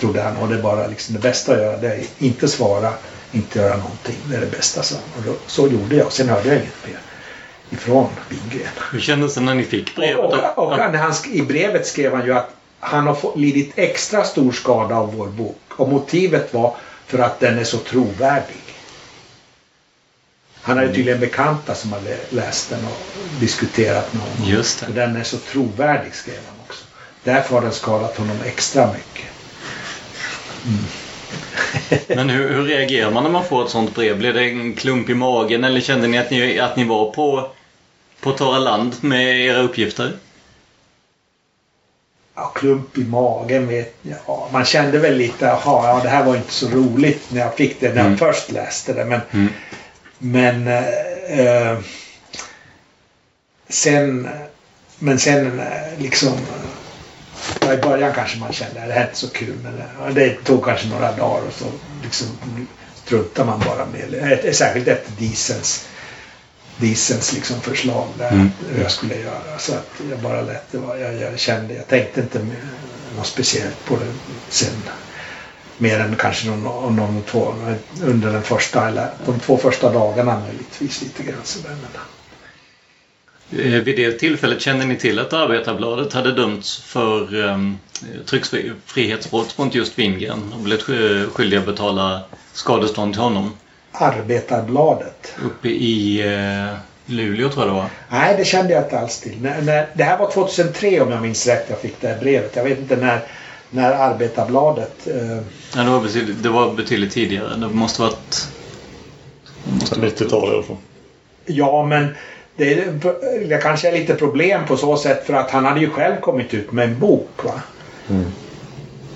[0.00, 2.92] trodde han och det är bara liksom det bästa att göra det är inte svara
[3.32, 4.16] inte göra någonting.
[4.24, 5.22] Det är det bästa, han.
[5.22, 6.12] Och då, så gjorde jag.
[6.12, 6.98] Sen hörde jag inget mer
[7.70, 8.72] ifrån Wingren.
[8.92, 10.18] Hur kändes det när ni fick brevet?
[10.18, 14.24] Och, och, och han, I brevet skrev han ju att han har fått, lidit extra
[14.24, 15.60] stor skada av vår bok.
[15.68, 18.56] Och motivet var för att den är så trovärdig.
[20.62, 20.96] Han hade mm.
[20.96, 22.98] tydligen bekanta som hade läst den och
[23.40, 24.50] diskuterat med honom.
[24.50, 24.86] Just det.
[24.86, 26.84] Och den är så trovärdig skrev han också.
[27.24, 29.26] Därför har den skadat honom extra mycket.
[30.66, 30.84] Mm.
[32.08, 34.18] Men hur, hur, reagerar man när man får ett sånt brev?
[34.18, 37.50] Blir det en klump i magen eller kände ni att ni, att ni var på,
[38.20, 40.12] på torra land med era uppgifter?
[42.40, 46.36] Ja, klump i magen vet ja, Man kände väl lite, jaha, ja det här var
[46.36, 48.10] inte så roligt när jag fick det när mm.
[48.10, 49.04] jag först läste det.
[49.04, 49.48] Men, mm.
[50.18, 50.68] men
[51.28, 51.78] eh,
[53.68, 54.28] sen,
[54.98, 56.32] men sen eh, liksom
[57.62, 60.64] I början kanske man kände att det här är inte så kul men det tog
[60.64, 61.64] kanske några dagar och så
[62.02, 62.26] liksom
[63.04, 65.88] struntar man bara med Särskilt efter Diesens,
[66.80, 68.50] Diesens liksom förslag där mm.
[68.70, 69.58] hur jag skulle göra.
[69.58, 70.98] Så att jag bara lät det vara.
[70.98, 72.46] Jag, jag kände, jag tänkte inte
[73.16, 74.12] något speciellt på det
[74.48, 74.82] sen.
[75.78, 77.54] Mer än kanske någon, någon två,
[78.02, 81.76] under den första, eller de två första dagarna möjligtvis lite grann sådär.
[81.82, 82.00] Men,
[83.50, 87.78] Eh, vid det tillfället kände ni till att Arbetarbladet hade dömts för um,
[88.26, 90.82] tryckfrihetsbrott mot just Wingren och blivit
[91.32, 92.20] skyldiga att betala
[92.52, 93.52] skadestånd till honom?
[93.92, 95.34] Arbetarbladet?
[95.44, 97.90] Uppe i uh, Luleå tror jag det var.
[98.10, 99.42] Nej, det kände jag inte alls till.
[99.42, 102.56] När, när, det här var 2003 om jag minns rätt jag fick det här brevet.
[102.56, 103.20] Jag vet inte när,
[103.70, 104.94] när Arbetarbladet...
[105.06, 105.38] Uh...
[105.76, 107.56] Ja, det, var betydligt, det var betydligt tidigare.
[107.56, 108.48] Det måste varit...
[109.64, 110.76] 90-tal i alla fall.
[111.46, 112.14] Ja, men
[112.56, 112.84] det,
[113.48, 116.54] det kanske är lite problem på så sätt för att han hade ju själv kommit
[116.54, 117.44] ut med en bok.
[117.44, 117.62] Va?
[118.10, 118.24] Mm.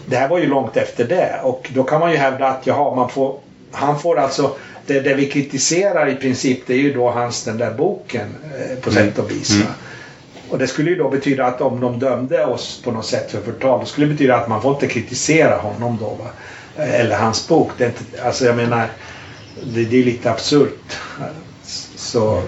[0.07, 2.95] Det här var ju långt efter det och då kan man ju hävda att jaha,
[2.95, 3.39] man får,
[3.73, 4.57] han får alltså
[4.87, 8.79] det, det vi kritiserar i princip det är ju då hans den där boken eh,
[8.79, 9.05] på mm.
[9.05, 9.51] sätt och vis.
[9.51, 9.67] Mm.
[10.51, 13.41] Och det skulle ju då betyda att om de dömde oss på något sätt för
[13.41, 16.09] förtal, då skulle det betyda att man får inte kritisera honom då.
[16.09, 16.31] Va?
[16.85, 17.71] Eller hans bok.
[17.79, 18.89] Det är inte, alltså jag menar,
[19.63, 20.99] det, det är lite absurt.
[21.97, 22.43] Så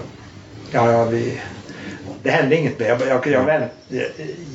[0.71, 1.41] ja, ja vi,
[2.23, 2.87] det hände inget mer.
[2.87, 4.05] Jag, jag, jag, vänt, jag,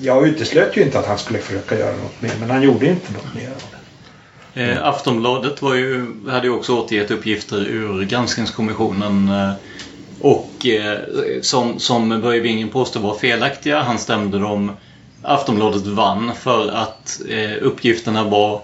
[0.00, 3.12] jag uteslöt ju inte att han skulle försöka göra något mer men han gjorde inte
[3.12, 3.50] något mer.
[4.54, 9.52] Eh, Aftonbladet var ju, hade ju också återgett uppgifter ur granskningskommissionen eh,
[10.20, 10.98] och eh,
[11.42, 13.82] som, som Börje Wingen påstår var felaktiga.
[13.82, 14.72] Han stämde dem.
[15.22, 18.60] Aftonbladet vann för att eh, uppgifterna var eh,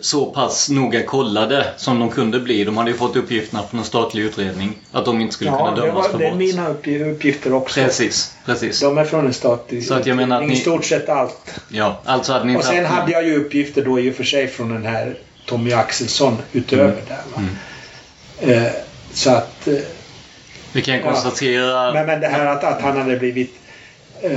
[0.00, 2.64] så pass noga kollade som de kunde bli.
[2.64, 5.74] De hade ju fått uppgifterna från en statlig utredning att de inte skulle Ja, kunna
[5.76, 6.38] det, dömas var, för det är brott.
[6.38, 7.80] mina uppgi- uppgifter också.
[7.80, 8.80] Precis, precis.
[8.80, 11.60] De är från en statlig Så att jag menar att ni- I stort sett allt.
[11.68, 14.48] Ja, alltså hade ni Och sen hade jag ju uppgifter då i och för sig
[14.48, 16.96] från den här Tommy Axelsson utöver Mm.
[17.08, 17.18] där.
[17.34, 18.52] Va?
[18.54, 18.72] Eh,
[19.12, 19.68] så att...
[19.68, 19.74] Eh,
[20.72, 21.02] Vi kan Ja.
[21.02, 21.92] konstatera...
[21.92, 23.54] men, men det här att, att han hade blivit...
[24.22, 24.30] Eh,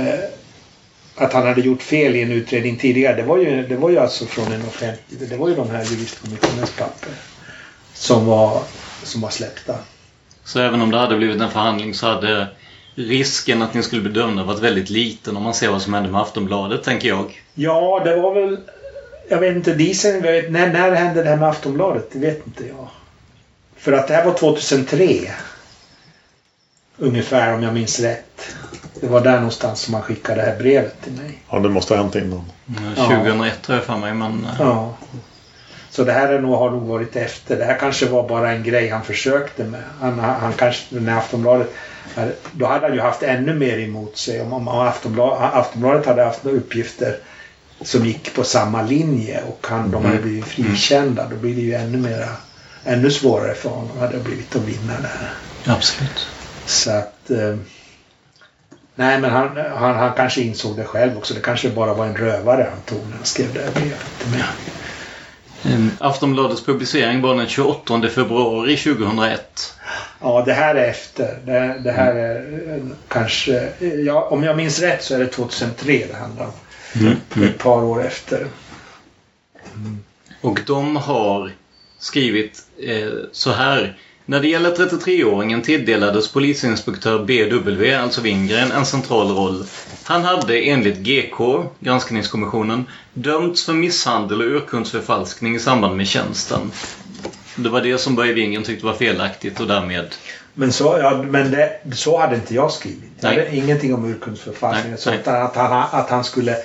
[1.16, 3.16] att han hade gjort fel i en utredning tidigare.
[3.16, 5.28] Det var ju, det var ju alltså från en offentlig...
[5.28, 7.12] Det var ju de här juristkommissionens papper.
[7.94, 8.62] Som var,
[9.02, 9.74] som var släppta.
[10.44, 12.48] Så även om det hade blivit en förhandling så hade
[12.94, 16.10] risken att ni skulle bli dömda varit väldigt liten om man ser vad som hände
[16.10, 17.42] med Aftonbladet, tänker jag.
[17.54, 18.60] Ja, det var väl...
[19.28, 22.08] Jag vet inte, vet, när, när hände det här med Aftonbladet?
[22.12, 22.88] Det vet inte jag.
[23.76, 25.30] För att det här var 2003.
[26.96, 28.56] Ungefär om jag minns rätt.
[29.04, 31.38] Det var där någonstans som man skickade det här brevet till mig.
[31.50, 32.42] Ja, det måste ha hänt innan.
[32.96, 33.04] Ja.
[33.06, 34.44] 2001 tror jag för mig, men...
[34.44, 34.94] eh, Ja.
[35.90, 37.56] Så det här är nog, har nog varit efter.
[37.56, 39.80] Det här kanske var bara en grej han försökte med.
[40.00, 41.70] Han, han kanske, när Aftonbladet,
[42.52, 44.40] då hade han ju haft ännu mer emot sig.
[44.40, 47.16] Om, om Aftonbladet, Aftonbladet hade haft några uppgifter
[47.82, 51.26] som gick på samma linje och han, de hade blivit frikända.
[51.30, 52.28] Då blir det ju ännu mera,
[52.84, 55.32] ännu svårare för honom hade det blivit att vinna det här.
[55.74, 56.26] Absolut.
[56.66, 57.30] Så att...
[58.96, 61.34] Eh, nej, men han, han, han kanske insåg det själv också.
[61.34, 64.06] Det kanske bara var en rövare han tog när han skrev det här brevet.
[65.64, 69.74] Mm, Aftonbladets publicering var den 28 februari 2001.
[70.20, 71.38] Ja, det här är efter.
[71.44, 72.36] Det, det här är
[72.76, 73.72] eh, kanske...
[74.06, 76.52] Ja, om jag minns rätt så är det 2003 det handlar om.
[76.94, 77.48] Mm.
[77.48, 78.46] Ett par år efter.
[80.40, 81.52] Och de har
[81.98, 83.98] skrivit eh, så här.
[84.26, 89.64] När det gäller 33-åringen tilldelades polisinspektör BW, alltså Wingren, en central roll.
[90.04, 92.84] Han hade enligt GK, granskningskommissionen,
[93.14, 96.70] dömts för misshandel och urkundsförfalskning i samband med tjänsten.
[97.56, 100.14] Det var det som Börje Wingren tyckte var felaktigt och därmed...
[100.54, 103.10] Men så, ja, men det, så hade inte jag skrivit.
[103.20, 103.48] Jag Nej.
[103.52, 104.90] ingenting om urkundsförfalskning.
[104.90, 105.18] Nej, Så nej.
[105.18, 106.56] att, att, han, att han skulle...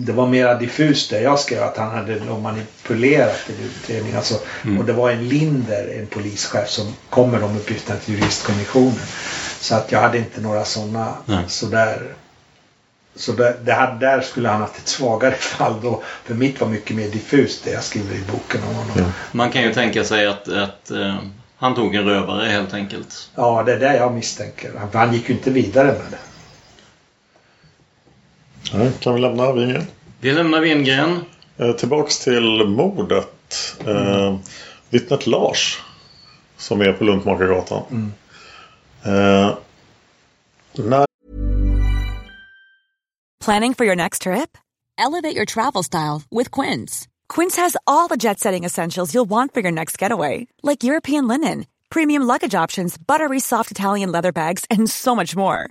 [0.00, 4.14] Det var mera diffust det jag skrev att han hade manipulerat en utredning.
[4.14, 4.34] Alltså,
[4.64, 4.78] Mm.
[4.78, 9.00] Och det var en Linder, en polischef, som kom med de uppgifterna till juristkommissionen.
[9.60, 11.14] Så att jag hade inte några sådana
[11.46, 12.02] sådär...
[13.16, 16.02] Så där, det hade, där skulle han haft ett svagare fall då.
[16.24, 19.12] För mitt var mycket mer diffust det jag skriver i boken om honom.
[19.32, 21.16] Man kan ju tänka sig att, att eh,
[21.56, 23.30] han tog en rövare helt enkelt.
[23.34, 24.72] Ja, det är det jag misstänker.
[24.78, 26.18] Han, han gick ju inte vidare med det.
[28.74, 29.82] Nej, kan vi lämna Wingen?
[30.20, 31.24] Vi lämnar Wingren.
[31.56, 33.76] Eh, tillbaks till mordet.
[33.86, 34.36] Eh,
[34.90, 35.82] vittnet Lars.
[36.56, 38.12] Som är på Luntmakargatan.
[39.02, 39.54] Eh,
[40.74, 41.08] när
[43.44, 44.58] Planning for your next trip?
[44.98, 47.08] Elevate your travel style with Quince.
[47.28, 51.28] Quince has all the jet setting essentials you'll want for your next getaway, like European
[51.28, 55.70] linen, premium luggage options, buttery soft Italian leather bags, and so much more.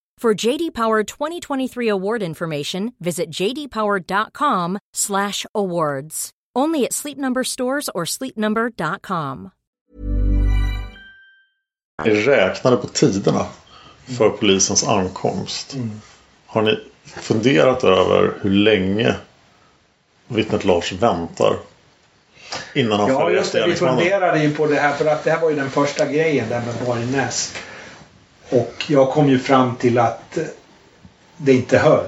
[0.21, 6.29] For JD Power 2023 award information, visit jdpower.com/awards.
[6.59, 9.49] Only at Sleep Number stores or sleepnumber.com.
[12.03, 13.45] är räknade på tiderna
[14.17, 15.73] för polisens ankomst.
[15.73, 16.01] Mm.
[16.45, 19.15] Har ni funderat över hur länge
[20.27, 21.55] vittnet Lars väntar
[22.73, 23.67] innan han Ja, får just det.
[23.67, 26.49] Vi funderade ju på det här för att det här var ju den första grejen
[26.49, 27.53] där med Borgnäs.
[28.51, 30.43] Och jag kom ju fram till att eh,
[31.37, 32.05] det inte höll.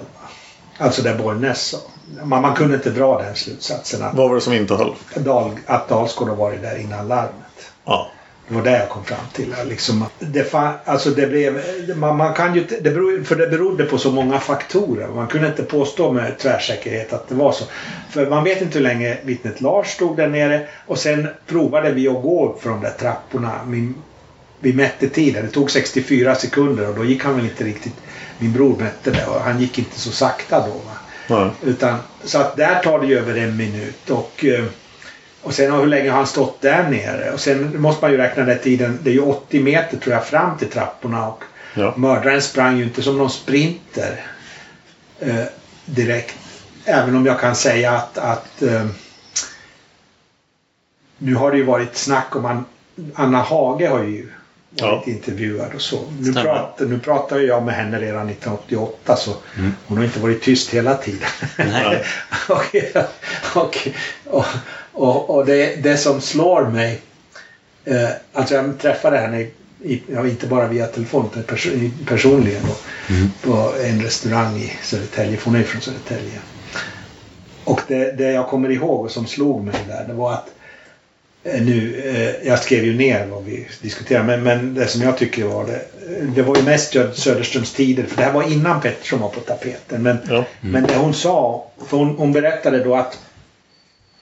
[0.77, 1.77] Alltså det Borgnäs sa.
[2.23, 4.95] Man, man kunde inte dra den slutsatsen att, Vad var det som inte höll?
[5.15, 7.71] Dal, att Dalsgård har varit där innan larmet.
[7.85, 8.07] Ja.
[8.47, 9.55] Det var det jag kom fram till.
[9.65, 11.61] Liksom, det, fa- alltså det, blev,
[11.97, 15.07] man, man kan ju, det beror, för det berodde på så många faktorer.
[15.07, 17.65] Man kunde inte påstå med tvärsäkerhet att det var så.
[18.09, 22.07] För man vet inte hur länge vittnet Lars stod där nere och sen provade vi
[22.07, 23.51] att gå upp för de där trapporna.
[23.67, 23.95] Min,
[24.63, 25.45] vi mätte tiden.
[25.45, 27.93] Det tog 64 sekunder och då gick han väl inte riktigt...
[28.37, 30.81] Min bror mätte det och han gick inte så sakta då.
[31.27, 31.49] Nej.
[31.63, 34.09] Utan, så att där tar det ju över en minut.
[34.09, 34.65] Och, eh,
[35.41, 37.31] och sen hur länge har han stått där nere?
[37.31, 38.99] Och sen måste man ju räkna den tiden.
[39.03, 41.27] Det är ju 80 meter tror jag fram till trapporna.
[41.27, 41.43] Och
[41.75, 41.93] Ja.
[41.97, 44.25] mördaren sprang ju inte som någon sprinter
[45.19, 45.43] eh,
[45.85, 46.35] direkt.
[46.85, 48.85] Även om jag kan säga att, att eh,
[51.17, 52.65] nu har det ju varit snack om an,
[53.13, 54.29] Anna Hage har ju
[54.81, 55.99] varit intervjuad och så.
[56.19, 59.35] Nu, pratar, nu pratar jag med henne redan 1988 så
[59.87, 61.29] hon har inte varit tyst hela tiden.
[61.57, 62.03] Nej.
[62.49, 62.75] och
[63.55, 63.77] och,
[64.25, 64.45] och,
[64.91, 67.01] och, och det, det som slår mig
[67.85, 69.47] eh, Alltså jag träffade henne
[69.83, 71.67] i, ja, inte bara via telefon utan pers
[72.05, 72.75] personligen då,
[73.41, 76.39] på en restaurang i Södertälje, för hon är från Södertälje.
[77.63, 80.62] Och det, det jag kommer ihåg och som slog mig där det var att eh,
[81.43, 85.43] nu, eh, jag skrev ju ner vad vi diskuterade men, men det som jag tycker
[85.45, 85.81] var det
[86.35, 90.03] det var ju mest Söderströms tider för det här var innan Pettersson var på tapeten
[90.03, 90.45] men, Ja.
[90.61, 93.19] men det hon sa, för hon, hon berättade då att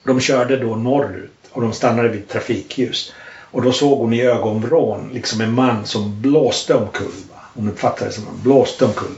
[0.04, 3.12] de körde då norrut och de stannade vid trafikljus.
[3.50, 7.12] Och då såg hon i ögonvrån liksom en man som blåste omkull.
[7.32, 7.40] Va?
[7.54, 9.16] Hon uppfattade det som han blåste omkull.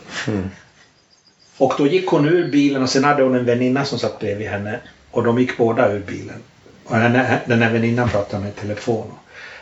[1.58, 4.48] Och då gick hon ur bilen och sen hade hon en väninna som satt bredvid
[4.48, 4.80] henne.
[5.10, 6.36] Och de gick båda ur bilen.
[6.84, 9.12] Och den här, den här väninnan pratade med telefon.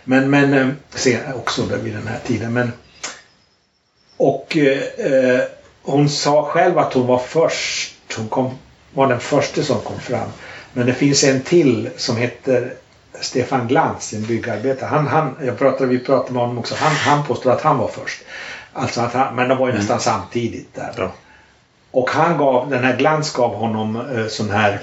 [0.05, 2.53] Men, men eh, också vid den här tiden.
[2.53, 2.73] Men,
[4.17, 5.41] och eh,
[5.83, 7.95] hon sa själv att hon var först.
[8.17, 8.59] Hon kom,
[8.95, 10.29] var den första som kom fram.
[10.73, 12.75] Men det finns en till som heter
[13.21, 14.89] Stefan Glans, en byggarbetare.
[14.89, 16.75] Han, han, jag pratade, vi pratade med honom också.
[16.79, 18.23] Han, han påstår att han var först.
[18.73, 20.95] Alltså att han, men de var ju nästan samtidigt där.
[20.97, 21.13] Ja.
[21.91, 24.81] Och han gav, den här Glans gav honom eh, sån här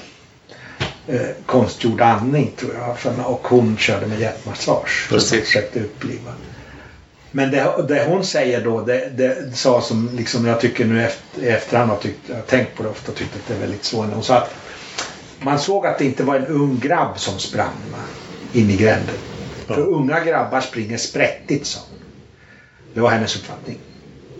[1.09, 3.29] eh, konstgjord andning tror jag.
[3.29, 5.07] Och hon körde med hjärtmassage.
[5.09, 5.39] Precis.
[5.39, 6.33] Och försökte uppliva.
[7.31, 11.43] Men det, det hon säger då, det, det sa som liksom jag tycker nu efter,
[11.43, 13.59] i efterhand har tyckt, jag har tänkt på det ofta och tyckt att det är
[13.59, 14.07] väldigt svårt.
[14.13, 14.53] Hon sa att
[15.39, 17.97] man såg att det inte var en ung grabb som sprang va,
[18.53, 19.15] in i gränden.
[19.67, 21.99] För unga grabbar springer sprättigt sa hon.
[22.93, 23.77] Det var hennes uppfattning.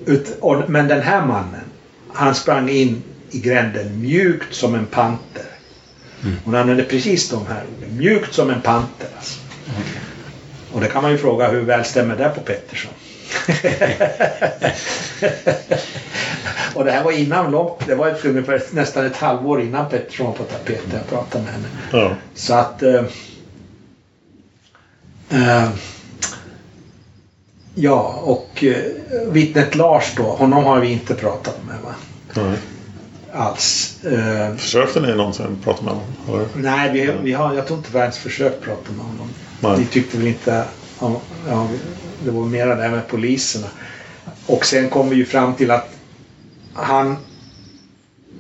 [0.06, 1.66] Ut, och, men den här mannen,
[2.14, 5.49] han sprang in i gränden mjukt som en panter.
[6.44, 7.98] Hon använde precis de här orden.
[7.98, 9.08] Mjukt som en panter.
[9.18, 9.40] Alltså.
[10.72, 12.92] Och det kan man ju fråga hur väl stämmer det på Pettersson?
[16.74, 17.88] och det här var innan långt.
[17.88, 20.90] Det var ett, ungefär nästan ett halvår innan Pettersson var på tapeten.
[20.94, 21.68] Jag pratade med henne.
[21.92, 22.12] Ja.
[22.36, 22.84] Så att...
[22.84, 23.04] Eh,
[25.30, 25.70] eh,
[27.76, 28.84] ja, och eh,
[29.32, 30.24] vittnet Lars då.
[30.24, 31.96] Honom har vi inte pratat med va?
[32.34, 32.58] Nej.
[33.34, 33.98] Alls.
[34.06, 36.08] Eh, Försökte ni någonsin prata med honom?
[36.28, 36.48] Eller?
[36.56, 39.30] nej, vi, vi har, jag tror inte vi ens försökt prata med honom.
[39.60, 39.76] Nej.
[39.80, 40.63] Vi tyckte väl inte...
[41.02, 41.68] Ja, ja,
[42.24, 43.68] det var mera det här med poliserna.
[44.46, 45.89] Och sen kom vi ju fram till att
[46.74, 47.15] han...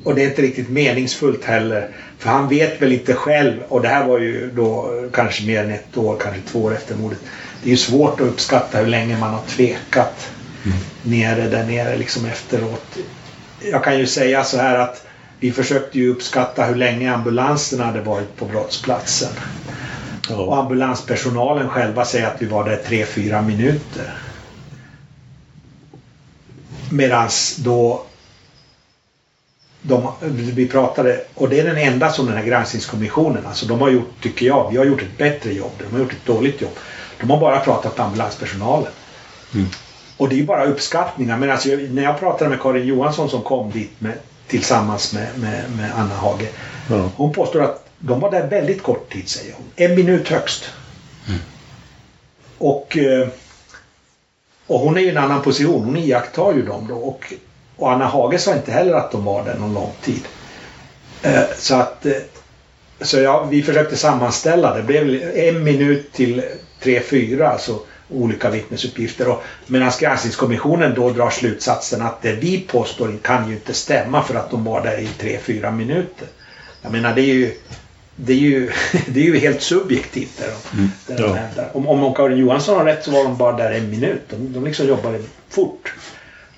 [0.03, 1.89] Och det är inte riktigt meningsfullt heller.
[2.17, 3.59] För han vet väl inte själv.
[3.69, 6.95] Och det här var ju då kanske mer än ett år, kanske två år efter
[6.95, 7.19] mordet.
[7.63, 10.29] Det är ju svårt att uppskatta hur länge man har tvekat.
[11.03, 12.97] Nere där nere liksom efteråt.
[13.61, 15.05] Jag kan ju säga så här att
[15.39, 19.31] vi försökte ju uppskatta hur länge ambulanserna hade varit på brottsplatsen.
[20.29, 24.13] Och ambulanspersonalen själva säger att vi var där 3-4 minuter.
[26.91, 28.05] Medans då
[29.81, 33.89] de, vi pratade, och det är den enda som den här granskningskommissionen, alltså de har
[33.89, 36.75] gjort, tycker jag, vi har gjort ett bättre jobb, de har gjort ett dåligt jobb.
[37.19, 38.91] De har bara pratat med ambulanspersonalen.
[40.19, 41.37] Och det är bara uppskattningar.
[41.37, 44.13] Men alltså, när jag pratade med Karin Johansson som kom dit med,
[44.47, 46.47] tillsammans med, med, med Anna Hage.
[46.89, 47.09] Ja.
[47.15, 49.65] Hon påstår att de var där väldigt kort tid säger hon.
[49.75, 50.69] En minut högst.
[52.57, 53.27] Och, eh,
[54.67, 55.83] och hon är ju i en annan position.
[55.85, 56.95] Hon iakttar ju dem då.
[56.95, 57.33] Och,
[57.75, 60.21] och Anna Hage sa inte heller att de var där någon lång tid.
[61.21, 62.13] Eh, Så att eh,
[63.01, 64.75] så ja, vi försökte sammanställa.
[64.75, 66.43] Det blev en minut till
[66.79, 67.49] tre, fyra.
[67.49, 69.35] Alltså olika vittnesuppgifter.
[69.67, 74.51] Medan granskningskommissionen då drar slutsatsen att det vi påstår kan ju inte stämma för att
[74.51, 76.27] de var där i tre fyra minuter.
[76.81, 77.53] Jag menar det är ju
[78.15, 78.71] det är ju,
[79.07, 80.37] det är ju helt subjektivt.
[80.37, 81.35] Där de, Mm.
[81.55, 81.87] där de.
[81.87, 84.21] Om, om Karin Johansson har rätt så var de bara där en minut.
[84.29, 85.93] De, de liksom jobbade fort.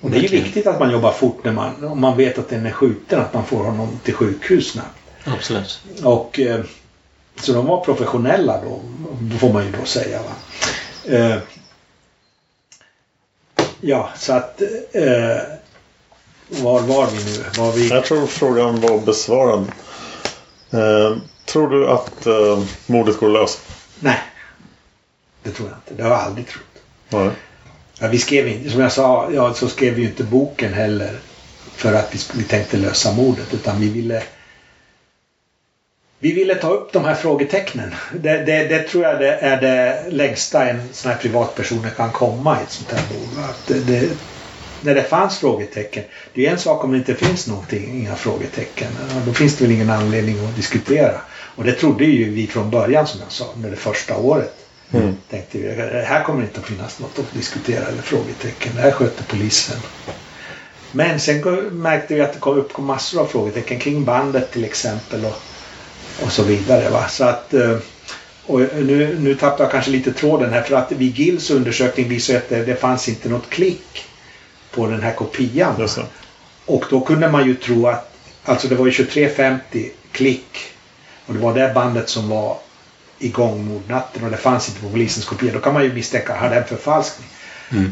[0.00, 2.48] Och det är ju viktigt att man jobbar fort när man, om man vet att
[2.48, 4.98] den är skjuten, att man får honom till sjukhus snabbt.
[5.24, 5.80] Absolut.
[6.02, 6.60] Och, eh,
[7.40, 8.80] så de var professionella då,
[9.38, 10.18] får man ju då säga.
[10.18, 10.32] Va?
[11.04, 11.38] Eh,
[13.80, 14.62] ja, så att...
[14.92, 15.36] Eh,
[16.48, 17.44] var var vi nu?
[17.58, 17.88] Var vi...
[17.88, 19.72] Jag tror frågan var besvarad.
[20.70, 23.58] Eh, tror du att eh, mordet går lösa?
[24.00, 24.18] Nej.
[25.42, 25.94] Det tror jag inte.
[25.94, 26.82] Det har jag aldrig trott.
[27.08, 27.30] Nej.
[27.98, 31.18] Ja, vi skrev inte, som jag sa, ja, så skrev vi ju inte boken heller
[31.76, 34.22] för att vi, vi tänkte lösa mordet utan vi ville
[36.22, 37.94] vi ville ta upp de här frågetecknen.
[38.14, 42.58] Det, det, det tror jag det är det längsta en sån här privatperson kan komma
[42.60, 43.00] i ett sånt här?
[43.50, 44.10] Att det,
[44.80, 46.04] när det fanns frågetecken.
[46.34, 48.88] Det är en sak om det inte finns någonting, inga frågetecken.
[49.26, 51.20] Då finns det väl ingen anledning att diskutera.
[51.56, 54.54] Och det trodde ju vi från början som jag sa, under det första året.
[54.92, 55.16] Mm.
[55.30, 55.68] Tänkte vi,
[56.04, 58.72] här kommer det inte att finnas något att diskutera eller frågetecken.
[58.76, 59.76] Det här sköter polisen.
[60.92, 61.40] Men sen
[61.82, 65.34] märkte vi att det kom upp massor av frågetecken kring bandet till exempel och,
[66.20, 66.90] och så vidare.
[66.90, 67.08] Va?
[67.08, 67.76] Så att, eh,
[68.46, 72.38] och nu, nu tappar jag kanske lite tråden här för att vid Gills undersökning visade
[72.38, 74.04] att det, det fanns inte något klick
[74.70, 75.88] på den här kopian.
[76.66, 80.58] Och då kunde man ju tro att, alltså det var ju 2350 klick
[81.26, 82.56] och det var det bandet som var
[83.18, 85.52] igång mordnatten och det fanns inte på polisens kopia.
[85.52, 87.28] Då kan man ju misstänka, har det en förfalskning?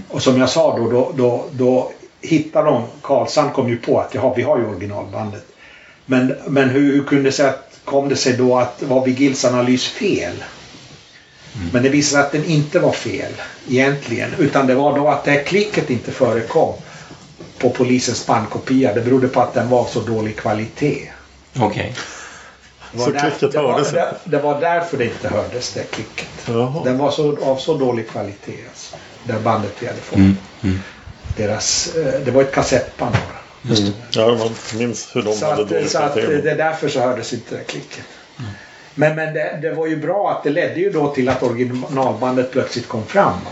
[0.09, 4.15] Och som jag sa då, då, då, då hittade de, Karlsson kom ju på att
[4.15, 5.47] jaha, vi har ju originalbandet.
[6.07, 9.45] Men, men hur, hur kunde det sig att, kom det sig då att var Vigils
[9.45, 10.45] analys fel?
[11.73, 13.33] Men det visade sig att den inte var fel
[13.69, 14.35] egentligen.
[14.39, 16.75] Utan det var då att det här klicket inte förekom
[17.59, 18.95] på polisens bandkopia.
[18.95, 21.11] Det berodde på att den var så dålig kvalitet.
[21.59, 21.95] Okej.
[22.93, 25.73] Det var Så där- klicket det var, hördes det, det var därför det inte hördes,
[25.73, 26.29] det klicket.
[26.47, 26.85] Jaha.
[26.85, 28.57] Den var så, av så dålig kvalitet.
[28.71, 30.17] Alltså, det bandet vi hade fått.
[30.19, 30.37] Mm.
[30.63, 30.79] Mm.
[31.37, 33.40] Deras, eh, det var ett kassettband bara.
[33.69, 33.93] Mm.
[34.11, 37.01] Ja, man minns hur de Så hade att, dålig så att det är därför så
[37.01, 38.05] hördes inte det klicket.
[38.95, 42.51] Men, men det, det var ju bra att det ledde ju då till att originalbandet
[42.51, 43.33] plötsligt kom fram.
[43.33, 43.51] Va?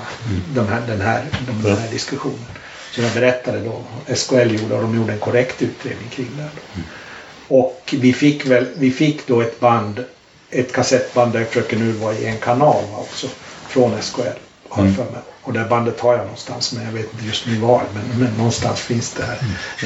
[0.55, 1.25] De här, den, här,
[1.63, 2.47] den här diskussionen.
[2.91, 3.83] Som jag berättade då.
[4.15, 6.43] SKL gjorde och de gjorde en korrekt utredning kring det.
[6.43, 6.83] Då.
[7.57, 10.05] Och vi fick, väl, vi fick då ett band,
[10.51, 13.27] ett kassettband där Fröken Ur var i en kanal va, också.
[13.69, 14.48] Från SKL.
[14.69, 15.21] Har jag för mig.
[15.43, 17.83] Och det bandet har jag någonstans men jag vet inte just nu var.
[17.95, 19.39] Men, men någonstans finns det här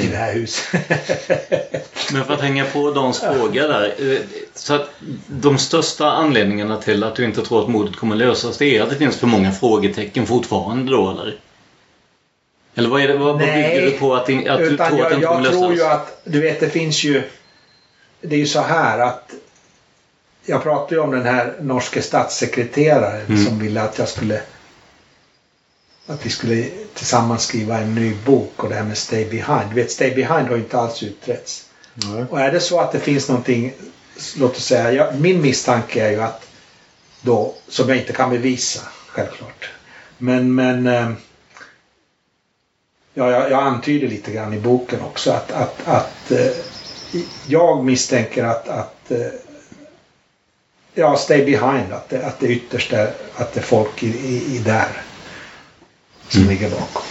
[0.03, 0.81] i det här huset.
[2.13, 3.95] Men för att hänga på Dans fråga där.
[4.55, 4.89] Så att
[5.27, 8.89] de största anledningarna till att du inte tror att mordet kommer lösas det är att
[8.89, 11.37] det finns för många frågetecken fortfarande då eller?
[12.75, 14.97] Eller vad, är det, vad, vad bygger du på att, in- att du tror att
[14.97, 15.77] jag, det inte kommer jag tror lösas?
[15.77, 17.23] ju att, du vet det finns ju,
[18.21, 19.33] det är ju så här att
[20.45, 23.45] jag pratade ju om den här norske statssekreteraren Mm.
[23.45, 24.41] som ville att jag skulle
[26.07, 29.69] att vi skulle tillsammans skriva en ny bok och det här med Stay Behind.
[29.69, 31.69] Du vet, Stay Behind har inte alls utretts.
[31.93, 32.25] Nej.
[32.29, 33.73] Och är det så att det finns någonting,
[34.37, 36.47] låt oss säga, jag, min misstanke är ju att
[37.21, 39.69] då, som jag inte kan bevisa, självklart.
[40.17, 41.11] Men, men eh,
[43.13, 46.51] ja, jag, jag antyder lite grann i boken också att, att, att eh,
[47.47, 49.27] jag misstänker att, att eh,
[50.93, 54.55] ja, stay behind, att det, att det ytterst är, att det är folk i, i,
[54.55, 55.03] i där
[56.33, 57.03] som ligger bakom.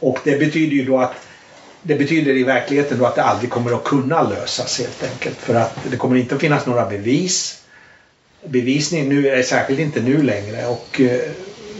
[0.00, 1.14] Och det betyder ju då att
[1.82, 5.36] det betyder i verkligheten då att det aldrig kommer att kunna lösas helt enkelt.
[5.36, 7.62] För att det kommer inte att finnas några bevis.
[8.44, 11.20] Bevisning nu är särskilt inte nu längre och eh,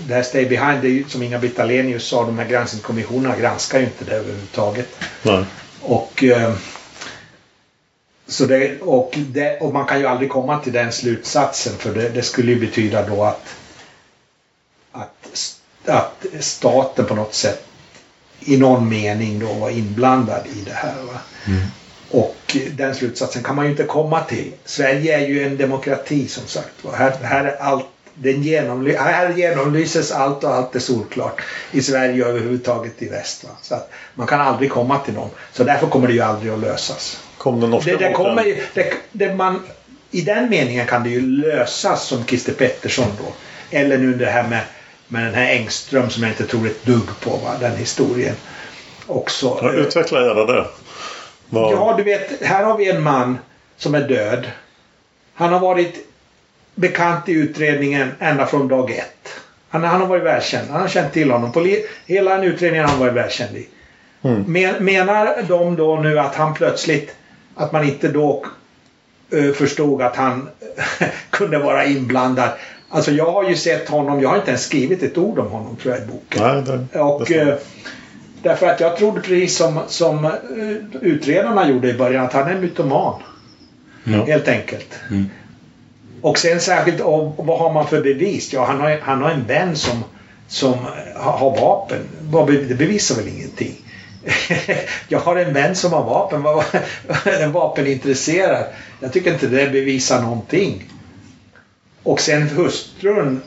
[0.08, 3.78] det här Stay Behind, det är ju, som Inga-Britt Ahlenius sa, de här granskningskommissionerna granskar
[3.78, 4.88] ju inte det överhuvudtaget.
[5.22, 5.44] Nej.
[5.80, 6.54] Och, eh,
[8.26, 12.08] så det, och, det, och man kan ju aldrig komma till den slutsatsen för det,
[12.08, 13.54] det skulle ju betyda då att,
[15.86, 17.66] att, staten på något sätt
[18.40, 20.94] i någon mening då var inblandad i det här.
[21.02, 21.20] Va?
[22.10, 24.52] Och den slutsatsen kan man ju inte komma till.
[24.64, 26.72] Sverige är ju en demokrati som sagt.
[26.82, 26.90] Va?
[26.96, 31.40] Här, här, är allt, den genomly här genomlyses allt och allt är solklart.
[31.72, 33.44] I Sverige och överhuvudtaget i väst.
[33.44, 33.50] Va?
[33.62, 35.30] Så att man kan aldrig komma till någon.
[35.52, 37.20] Så därför kommer det ju aldrig att lösas.
[37.38, 39.62] Kom den norska Det, det kommer ju, det, det man,
[40.10, 43.32] I den meningen kan det ju lösas som Christer Pettersson då.
[43.76, 44.60] Eller nu det här med,
[45.10, 47.30] med den här Engström som jag inte tror ett dugg på.
[47.30, 47.54] Va?
[47.60, 48.34] Den historien.
[49.06, 49.58] Också.
[49.62, 50.66] Ja, utveckla gärna det.
[51.48, 53.38] Vad- Ja, du vet, här har vi en man
[53.76, 54.50] som är död.
[55.34, 56.06] Han har varit
[56.74, 59.28] bekant i utredningen ända från dag ett.
[59.68, 60.70] Han, han har varit välkänd.
[60.70, 61.52] Han har känt till honom.
[61.52, 63.68] På li- hela den utredningen har han varit välkänd i.
[64.22, 64.44] Mm.
[64.46, 67.14] Men, menar de då nu att han plötsligt,
[67.54, 68.46] att man inte då
[69.32, 70.48] eh, förstod att han
[71.30, 72.50] kunde vara inblandad.
[72.92, 75.76] Alltså jag har ju sett honom, jag har inte ens skrivit ett ord om honom
[75.76, 76.64] tror jag i boken.
[76.66, 77.54] Nej, det, Och, det eh,
[78.42, 80.32] därför att jag trodde precis som, som eh,
[81.00, 83.22] utredarna gjorde i början att han är mytoman.
[84.04, 84.24] Ja.
[84.24, 84.94] Helt enkelt.
[86.20, 88.52] Och sen särskilt, och, vad har man för bevis?
[88.52, 90.04] Ja, han har, han har en vän som,
[90.48, 90.74] som
[91.16, 91.98] har, vapen.
[92.68, 93.74] Det bevisar väl ingenting?
[95.08, 96.44] jag har en vän som har vapen.
[97.40, 98.64] En vapenintresserad.
[99.00, 100.84] Jag tycker inte det bevisar någonting.
[102.02, 103.42] Och sen hustrun.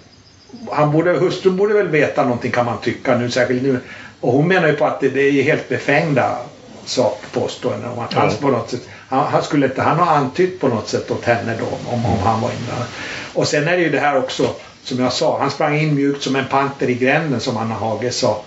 [0.72, 3.80] Han borde, hustrun borde väl veta någonting kan man tycka nu, särskilt nu.
[4.20, 6.38] Och hon menar ju på att det, det är helt befängda
[6.86, 10.60] sak, påståenden om att han på något sätt, han, han skulle inte, han har antytt
[10.60, 12.88] på något sätt åt henne då om, om han var inblandad.
[13.34, 14.50] Och sen är det ju det här också,
[14.84, 18.12] som jag sa, han sprang in mjukt som en panter i gränden som Anna Hage
[18.12, 18.44] sa.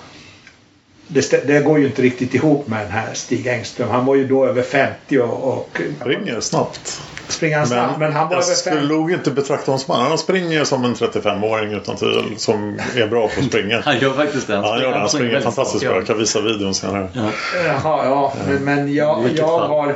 [1.09, 3.89] Det, det går ju inte riktigt ihop med den här Stig Engström.
[3.89, 7.01] Han var ju då över 50 och, och springer snabbt.
[7.29, 7.99] Springer han snabbt.
[7.99, 8.93] Men han var jag över skulle 50.
[8.93, 10.05] nog inte betrakta honom som han.
[10.09, 12.24] Han springer som en 35-åring utan tvivel.
[12.37, 13.81] Som är bra på att springa.
[13.85, 14.53] Han gör faktiskt det.
[14.55, 14.99] Ja, han gör det.
[14.99, 15.93] Han springer fantastiskt bra.
[15.93, 15.97] ja.
[15.99, 17.09] Jag kan visa videon senare.
[17.12, 17.31] Ja.
[17.66, 18.33] Jaha, ja.
[18.47, 19.95] Men, men jag, jag har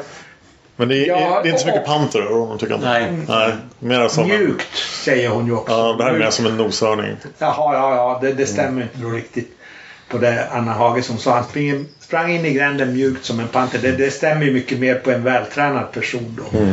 [0.76, 2.82] Men det är, Ja, det är inte så mycket panter över honom tycker jag.
[2.82, 3.12] Nej.
[3.28, 3.52] Nej.
[3.78, 5.72] Mer som en, mjukt, säger hon ju också.
[5.72, 7.16] ja, det här är mer som en noshörning.
[7.38, 8.18] Jaha, ja, ja.
[8.22, 9.56] Det, det stämmer inte då riktigt
[10.08, 11.34] på det Anna Hage som sa.
[11.34, 13.78] Han springer, sprang in i gränden mjukt som en panter.
[13.78, 16.58] Det, det stämmer ju mycket mer på en vältränad person då.
[16.58, 16.72] Eh,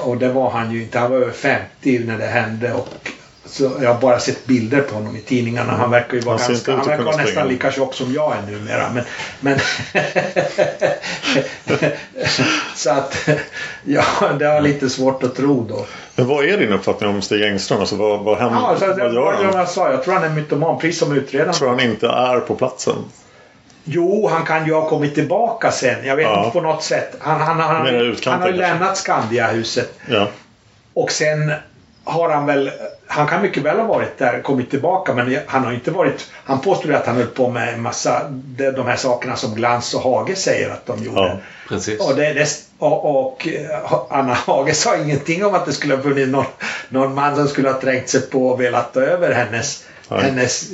[0.00, 0.98] och det var han ju inte.
[0.98, 2.72] Han var över 50 när det hände.
[2.72, 2.88] Och
[3.44, 5.72] så jag har bara sett bilder på honom i tidningarna.
[5.72, 6.76] Han verkar ju vara Han ganska...
[6.76, 7.44] Han verkar vara nästan springa.
[7.44, 8.90] lika tjock som jag är numera.
[8.92, 9.04] Men...
[9.40, 9.54] men
[12.76, 13.28] så att...
[13.84, 14.04] Ja,
[14.38, 15.86] det har lite svårt att tro då.
[16.14, 17.80] Men vad är din uppfattning om Stig Engström?
[17.80, 19.56] Alltså, vad, vad, händer, Ja, så, vad gör han?
[19.56, 21.54] jag sa, jag tror han är mytoman, precis som utredaren.
[21.54, 22.94] Tror han inte är på platsen?
[23.84, 26.04] Jo, han kan ju ha kommit tillbaka sen.
[26.04, 26.38] Jag vet Ja.
[26.38, 27.16] inte på något sätt.
[27.18, 27.86] Han, han, han,
[28.24, 29.92] han, har lämnat Skandiahuset.
[30.06, 30.28] Ja.
[30.94, 31.52] Och sen
[32.04, 32.70] har han väl...
[33.06, 36.30] Han kan mycket väl ha varit där kommit tillbaka men han har inte varit...
[36.44, 38.22] Han påstår ju att han höll på med en massa...
[38.30, 41.20] De, de här sakerna som Glans och Hage säger att de gjorde.
[41.20, 41.36] Ja.
[41.68, 42.00] Precis.
[42.00, 42.46] Och, det, det,
[42.78, 46.44] och, och eh, Anna Hage sa ingenting om att det skulle ha funnits någon,
[46.88, 49.84] någon man som skulle ha trängt sig på och velat ta över hennes,
[50.16, 50.30] Nej.
[50.30, 50.70] hennes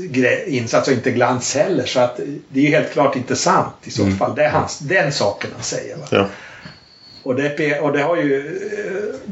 [0.46, 1.86] insats och inte Glans heller.
[1.86, 4.34] Så att det är ju helt klart inte sant i så fall.
[4.34, 5.98] Det är hans, den saken han säger.
[6.10, 6.26] Ja.
[7.22, 8.58] Och det, och det har ju,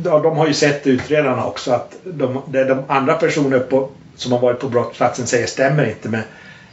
[0.05, 4.33] eh, de har ju sett utredarna också att de, det de andra personer på, som
[4.33, 6.23] har varit på brottsplatsen säger stämmer inte med,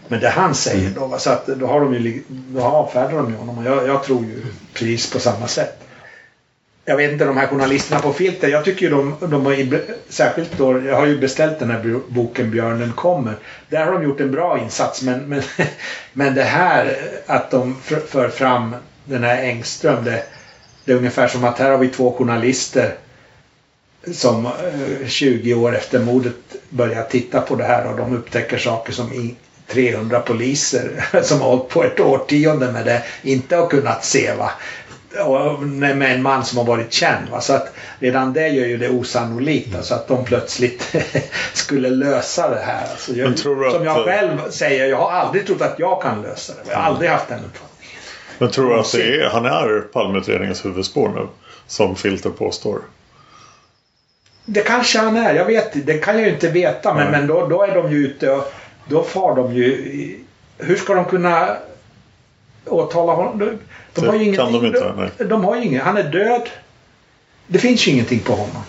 [0.08, 0.90] med det han säger.
[0.90, 1.20] Då, va?
[1.20, 4.26] så att då har de ju, då avfärdar de ju honom och jag, jag tror
[4.26, 4.42] ju
[4.74, 5.80] precis på samma sätt.
[6.86, 10.58] Jag vet inte, de här journalisterna på Filter, jag tycker ju de, de har, särskilt
[10.58, 13.36] då, jag har ju beställt den här boken Björnen kommer.
[13.70, 15.42] Där har de gjort en bra insats men, men,
[16.14, 18.76] men det här att de för, för fram
[19.06, 20.24] den här Engström, det,
[20.86, 22.96] det är ungefär som att här har vi två journalister
[24.12, 28.94] som eh, 20 år efter mordet börjar titta på det här och de upptäcker saker
[28.94, 29.36] som
[29.68, 34.34] 300 poliser som har hållit på ett årtionde med det inte har kunnat se.
[34.34, 34.52] Va?
[35.62, 37.30] Med en man som har varit känd.
[37.30, 37.42] Va?
[37.42, 39.76] Så att redan det gör ju det osannolikt.
[39.76, 40.96] Alltså att de plötsligt
[41.54, 42.82] skulle lösa det här.
[42.92, 46.72] Alltså jag, som jag själv säger, jag har aldrig trott att jag kan lösa det.
[46.72, 47.74] Jag har aldrig haft den uppfattningen.
[48.38, 51.28] Men tror du att det är, han är Palmeutredningens huvudspår nu?
[51.68, 52.80] Som Filter påstår.
[54.46, 57.48] Det kanske han är, jag vet Det kan jag ju inte veta men, men då,
[57.48, 58.54] då är de ju ute och
[58.88, 60.20] då far de ju...
[60.58, 61.58] Hur ska de kunna
[62.66, 63.60] åtala honom?
[63.94, 64.62] De, har ju ingenting.
[64.62, 65.84] de inte, de, har ju inget.
[65.84, 66.50] Han är död.
[67.48, 68.64] Det finns ju ingenting på honom.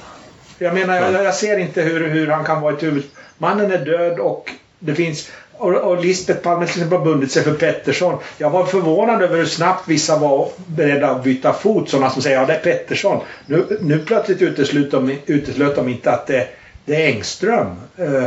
[0.58, 3.04] Jag menar, jag, jag ser inte hur, hur han kan vara ett huvud...
[3.38, 5.30] Mannen är död och det finns...
[5.52, 8.18] Och, och Lisbeth Palme till exempel har bundit sig för Pettersson.
[8.38, 11.88] Jag var förvånad över hur snabbt vissa var beredda att byta fot.
[11.90, 13.20] Sådana som säger ja det är Pettersson.
[13.46, 16.48] Nu, nu plötsligt uteslöt de, uteslöt de inte att det,
[16.84, 17.66] det är Engström.
[17.96, 18.24] Eh,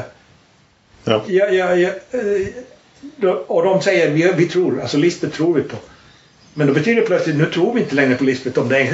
[1.07, 1.21] Ja.
[1.27, 2.47] Ja, ja, ja, eh,
[3.47, 5.77] och de säger vi, vi tror, alltså Lisbeth tror vi på.
[6.53, 8.91] Men då betyder det plötsligt, nu tror vi inte längre på Lisbeth om det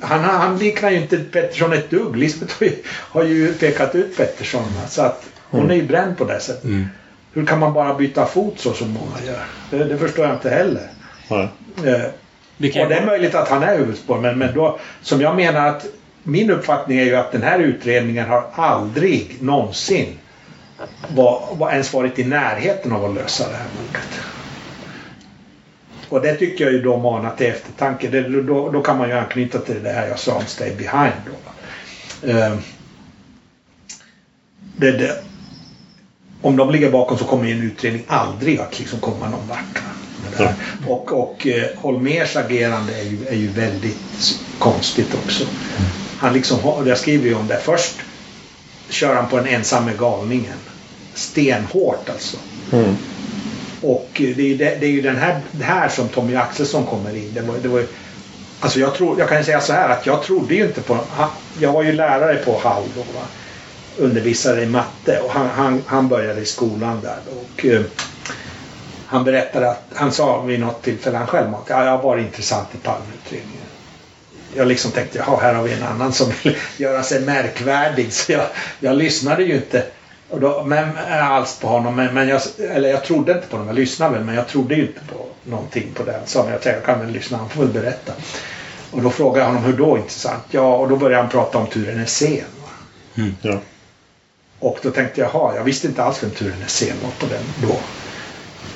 [0.00, 2.16] han, han liknar ju inte Pettersson ett dugg.
[2.16, 4.62] Lisbeth har ju, har ju pekat ut Pettersson.
[4.88, 5.70] Så att hon Mm.
[5.70, 6.70] är ju bränd på det sättet.
[7.32, 9.44] Hur kan man bara byta fot så som många gör?
[9.70, 10.90] Det, det förstår jag inte heller.
[11.30, 11.48] Nej.
[11.84, 12.04] Eh,
[12.82, 15.86] och det är möjligt att han är huvudspår men, men då, som jag menar att
[16.22, 20.18] min uppfattning är ju att den här utredningen har aldrig någonsin
[21.08, 24.20] var, var ens varit i närheten av att lösa det här mordet.
[26.08, 28.08] Och det tycker jag ju då manar till eftertanke.
[28.08, 31.14] Det, då, då kan man ju anknyta till det här jag sa om Stay Behind.
[31.26, 32.30] Då.
[32.30, 32.54] Eh,
[34.76, 35.22] det, det.
[36.42, 39.82] om de ligger bakom så kommer ju en utredning aldrig att liksom komma någon vart.
[40.38, 40.52] Ja.
[40.86, 45.44] Och, och eh, Holmers agerande är ju, är ju väldigt konstigt också.
[46.18, 47.60] Han liksom, jag skriver ju om det.
[47.62, 47.96] Först
[48.88, 50.58] kör han på en ensamme galningen.
[51.14, 52.36] Stenhårt alltså.
[52.72, 52.96] Mm.
[53.82, 57.16] Och det är ju, det, det är ju den här, här som Tommy Axelsson kommer
[57.16, 57.30] in.
[57.34, 57.82] Det var, det var,
[58.60, 60.98] alltså jag, tror, jag kan säga så här att jag trodde ju inte på...
[61.58, 63.00] Jag var ju lärare på Hall då.
[63.00, 63.26] Va?
[63.96, 67.18] Undervisare i matte och han, han, han började i skolan där.
[67.26, 67.82] Och, uh,
[69.06, 72.68] han berättade att han sa vid något tillfälle han själv att ja, jag var intressant
[72.74, 73.65] i Palmeutredningen.
[74.56, 78.32] Jag liksom tänkte jaha här har vi en annan som vill göra sig märkvärdig så
[78.32, 78.46] jag,
[78.80, 79.84] jag lyssnade ju inte
[80.30, 81.96] och då, men, alls på honom.
[81.96, 83.66] Men, men jag, eller jag trodde inte på honom.
[83.66, 86.20] Jag lyssnade väl men jag trodde ju inte på någonting på det.
[86.24, 88.12] Så jag tänkte jag kan väl lyssna, han får väl berätta.
[88.90, 90.42] Och då frågade jag honom hur då intressant?
[90.50, 92.44] Ja, och då började han prata om Ture Nässén.
[93.14, 93.36] Mm.
[93.42, 93.60] Ja.
[94.58, 97.68] Och då tänkte jag, jaha, jag visste inte alls vem Ture Nässén var på den
[97.68, 97.76] då.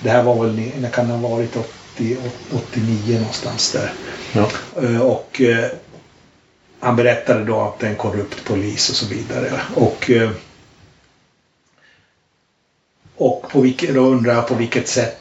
[0.00, 1.56] Det här var väl, när kan det ha varit
[2.00, 2.16] 80,
[2.52, 3.92] 89 någonstans där.
[4.32, 4.50] Ja.
[4.82, 5.70] Eh, och eh,
[6.80, 9.60] han berättade då att det är en korrupt polis och så vidare.
[9.74, 10.30] Och eh,
[13.16, 15.20] och på vilket, då undrar jag på vilket sätt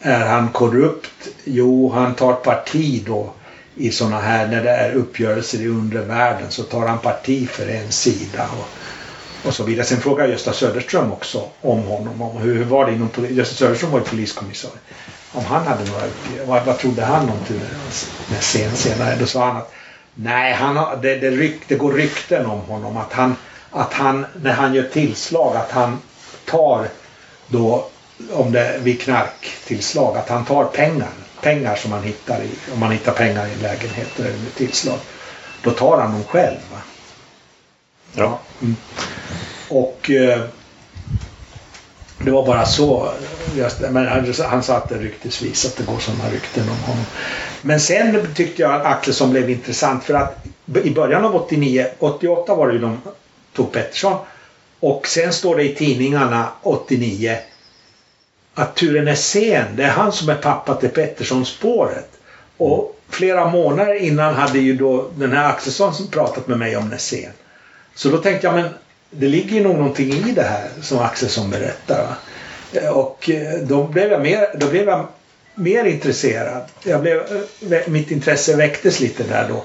[0.00, 1.28] är han korrupt?
[1.44, 3.32] Jo, han tar parti då
[3.74, 7.68] i sådana här, när det är uppgörelser i undre världen så tar han parti för
[7.68, 8.48] en sida.
[8.58, 8.68] Och,
[9.48, 9.86] och så vidare.
[9.86, 12.22] Sen frågar Gösta Söderström också om honom.
[12.22, 14.78] Om hur, hur var det inom Gösta Söderström var ju poliskommissarie.
[15.34, 16.06] Om han hade några
[16.46, 17.66] vad, vad trodde han om Ture
[18.40, 19.16] sen, senare?
[19.16, 19.72] Då sa han att
[20.14, 23.36] nej, han har, det, det, ryk, det går rykten om honom att han,
[23.70, 25.98] att han när han gör tillslag att han
[26.44, 26.88] tar
[27.48, 27.88] då
[28.32, 31.08] om det vid knarktillslag att han tar pengar.
[31.40, 34.98] Pengar som man hittar i, om man hittar pengar i en lägenhet eller tillslag.
[35.62, 36.58] Då tar han dem själv.
[36.72, 36.78] Va?
[38.12, 38.38] Ja.
[38.62, 38.76] Mm.
[39.68, 40.44] Och eh,
[42.18, 43.12] det var bara så.
[43.56, 47.04] Just, men han, han sa att det ryktesvis att det går sådana rykten om honom.
[47.62, 50.44] Men sen tyckte jag att Axelsson blev intressant för att
[50.84, 52.98] i början av 89, 88 var det ju de
[53.52, 54.16] tog Pettersson.
[54.80, 57.38] Och sen står det i tidningarna 89
[58.54, 62.10] att Ture Nässén, det är han som är pappa till Pettersson-spåret.
[62.56, 67.32] Och flera månader innan hade ju då den här Axelsson pratat med mig om Nässén.
[67.94, 68.68] Så då tänkte jag, men
[69.18, 72.16] det ligger ju nog någonting i det här som Axelsson berättar.
[72.92, 75.06] Och eh, då blev jag mer, då blev jag
[75.54, 76.62] mer intresserad.
[76.84, 77.18] Jag blev,
[77.72, 79.64] eh, mitt intresse väcktes lite där då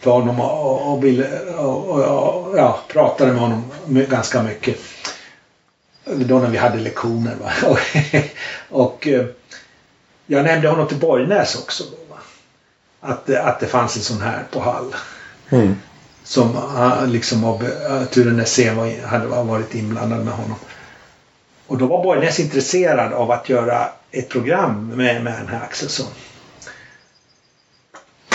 [0.00, 4.76] för honom och, och, ville, och, och ja, pratade med honom ganska mycket.
[6.04, 7.34] Då när vi hade lektioner.
[7.42, 7.78] Va?
[8.68, 9.24] och eh,
[10.26, 11.84] jag nämnde honom till Borgnäs också.
[11.84, 12.20] Då, va?
[13.00, 14.94] Att, att det fanns en sån här på Hall.
[15.50, 15.76] Mm.
[16.26, 20.56] Som ah, liksom av eh, turen Nässén hade varit inblandad med honom.
[21.66, 26.06] Och då var Borgnäs intresserad av att göra ett program med, med den här Axelsson.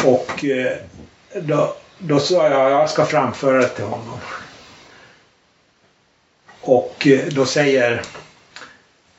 [0.03, 0.77] Och eh,
[1.41, 4.19] då, då sa jag jag ska framföra det till honom.
[6.61, 8.01] Och eh, då säger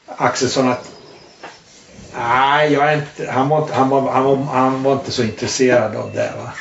[0.06, 0.92] Axelsson att
[2.18, 5.22] Nej, jag är inte, han, var inte, han, var, han, var, han var inte så
[5.22, 6.32] intresserad av det.
[6.38, 6.52] Va?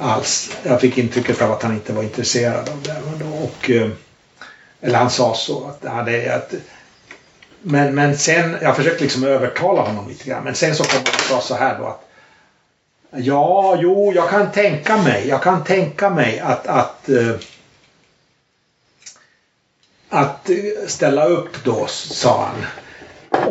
[0.00, 0.56] Alls.
[0.62, 3.24] Jag fick intrycket av att han inte var intresserad av det.
[3.42, 3.90] Och, eh,
[4.80, 5.66] eller han sa så.
[5.66, 6.54] Att, ja, det, att,
[7.62, 10.44] men, men sen, jag försökte liksom övertala honom lite grann.
[10.44, 12.06] Men sen så kom han och sa så här då att
[13.12, 15.28] Ja, jo, jag kan tänka mig.
[15.28, 17.34] Jag kan tänka mig att, att, eh,
[20.08, 20.50] att
[20.86, 22.66] ställa upp då, sa han.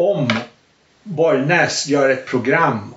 [0.01, 0.29] Om
[1.03, 2.93] Borgnäs gör ett program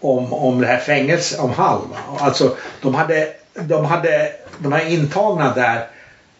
[0.00, 1.80] om, om det här fängelset, om Hall.
[2.18, 5.86] Alltså, de hade, de hade, de här intagna där,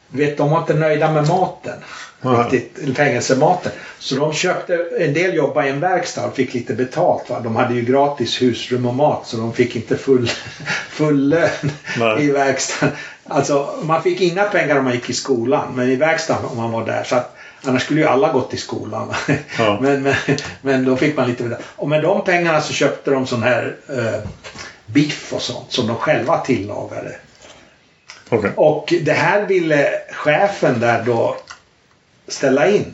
[0.09, 1.83] vet, de var inte nöjda med maten
[2.23, 3.73] riktigt, fängelsematen.
[3.99, 7.31] Så de köpte, en del jobbade i en verkstad och fick lite betalt.
[7.31, 7.41] Va?
[7.41, 10.29] De hade ju gratis husrum och mat så de fick inte full,
[10.91, 12.25] full lön Nej.
[12.25, 12.95] i verkstaden.
[13.25, 16.73] Alltså man fick inga pengar om man gick i skolan men i verkstaden om man
[16.73, 17.05] var där.
[17.05, 19.15] Så att, annars skulle ju alla gått i skolan.
[19.59, 19.79] Ja.
[19.83, 20.15] men, men,
[20.63, 21.59] men då fick man lite.
[21.77, 24.29] Och med de pengarna så köpte de sån här eh,
[24.87, 27.17] biff och sånt som de själva tillagade.
[28.31, 28.51] Okay.
[28.57, 31.37] Och det här ville chefen där då
[32.29, 32.93] ställa in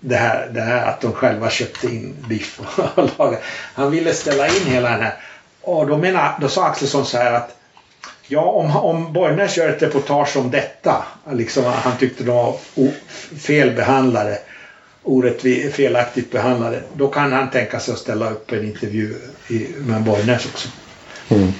[0.00, 3.42] det här, det här att de själva köpte in biff och lagade.
[3.74, 5.14] Han ville ställa in hela den här.
[5.60, 7.56] Och då, menar, då sa Axelsson så här att
[8.32, 12.56] Ja, om, om Borgnäs gör ett reportage om detta, liksom, han tyckte de var
[13.38, 14.38] felbehandlade,
[15.02, 19.14] orättvis, felaktigt behandlade, då kan han tänka sig att ställa upp en intervju
[19.48, 20.68] i, med Borgnäs också.
[21.28, 21.52] Mm.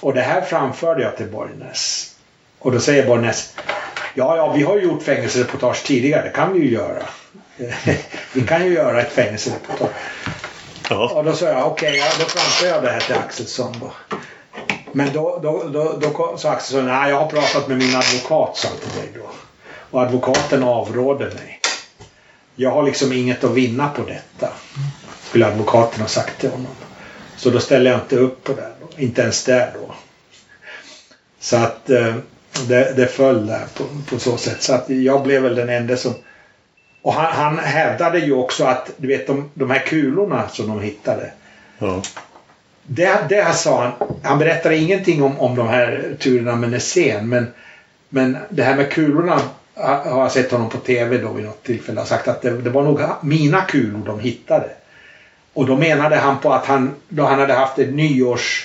[0.00, 2.14] Och det här framförde jag till Borgnäs.
[2.58, 3.54] Och då säger Borgnäs
[4.14, 6.22] Ja, ja, vi har ju gjort fängelsereportage tidigare.
[6.22, 7.02] Det kan vi ju göra.
[8.32, 9.90] vi kan ju göra ett fängelsereportage.
[10.88, 11.12] Ja.
[11.14, 14.16] Och då sa jag okej, okay, ja, då framför jag det här till Axelsson då.
[14.92, 18.68] Men då, då, då, då sa Axelsson, nej jag har pratat med min advokat sa
[18.68, 19.30] till dig då.
[19.90, 21.60] Och advokaten avråder mig.
[22.54, 24.52] Jag har liksom inget att vinna på detta.
[25.22, 26.74] Skulle advokaten ha sagt till honom.
[27.36, 28.70] Så då ställer jag inte upp på det.
[28.80, 29.02] Då.
[29.02, 29.94] Inte ens där då.
[31.40, 32.14] Så att eh,
[32.68, 34.62] det, det föll där på, på, så sätt.
[34.62, 36.14] Så att jag blev väl den enda som...
[37.02, 40.80] Och han, han hävdade ju också att du vet de, de här kulorna som de
[40.80, 41.32] hittade.
[41.78, 42.02] Ja.
[42.92, 43.92] Det, det sa han.
[44.22, 47.28] Han berättade ingenting om, om de här turerna med Nässén.
[47.28, 47.46] Men,
[48.08, 49.40] men det här med kulorna
[49.74, 52.00] har jag sett honom på TV då vid något tillfälle.
[52.00, 54.70] och sagt att det, det var nog mina kulor de hittade.
[55.52, 58.64] Och då menade han på att han, då han hade haft en nyårsfest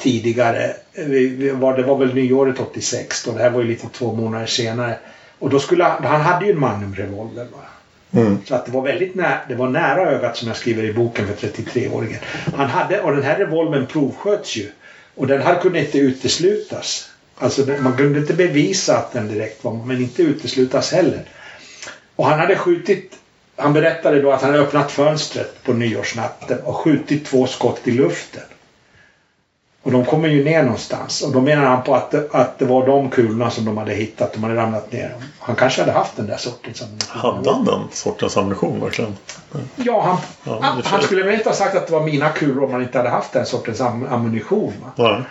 [0.00, 0.64] tidigare.
[0.92, 3.32] Eh, det var, väl nyåret 86 då.
[3.32, 4.98] Det här var ju lite två månader senare.
[5.38, 7.46] Och då skulle han, han hade ju en Magnum-revolver.
[8.12, 8.38] Mm.
[8.46, 11.26] Så att det var väldigt nära, det var nära ögat som jag skriver i boken
[11.26, 12.18] för 33-åringen.
[12.56, 14.70] Han hade, och den här revolvern provsköts ju.
[15.14, 17.10] Och den här kunde inte uteslutas.
[17.38, 21.24] Alltså man kunde inte bevisa att den direkt var, men inte uteslutas heller.
[22.16, 23.18] Och han hade skjutit,
[23.56, 27.90] han berättade då att han hade öppnat fönstret på nyårsnatten och skjutit två skott i
[27.90, 28.42] luften.
[29.86, 31.22] Och de kommer ju ner någonstans.
[31.22, 34.32] Och då menar han på att, att det var de kulorna som de hade hittat.
[34.32, 35.14] De hade ramlat ner.
[35.38, 37.20] Han kanske hade haft den där sortens ammunition.
[37.20, 39.16] Hade han den sortens ammunition verkligen?
[39.76, 42.64] Ja, han, Ja, han, han skulle väl inte ha sagt att det var mina kulor
[42.64, 44.72] om han inte hade haft den sortens am ammunition.
[44.82, 44.92] Va?
[44.96, 45.22] Nej.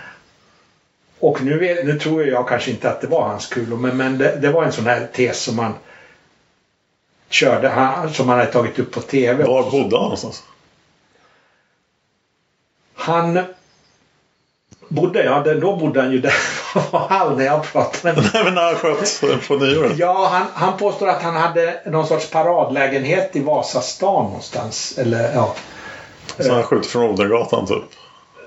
[1.20, 3.78] Och nu, nu tror jag kanske inte att det var hans kulor.
[3.78, 5.74] Men, men det, det var en sån här tes som man
[7.30, 7.70] körde.
[7.70, 9.43] Han, som han hade tagit upp på TV.
[9.43, 10.43] Var bodde han någonstans?
[12.95, 13.39] Han
[14.88, 16.33] bodde, ja då bodde han ju där
[16.91, 19.97] var han när jag pratade med men när han sköt på nyåret?
[19.97, 24.97] Ja, han, han påstår att han hade någon sorts paradlägenhet i Vasastan någonstans.
[24.97, 25.55] Eller ja.
[26.39, 27.83] Så han skjuter från Odengatan typ?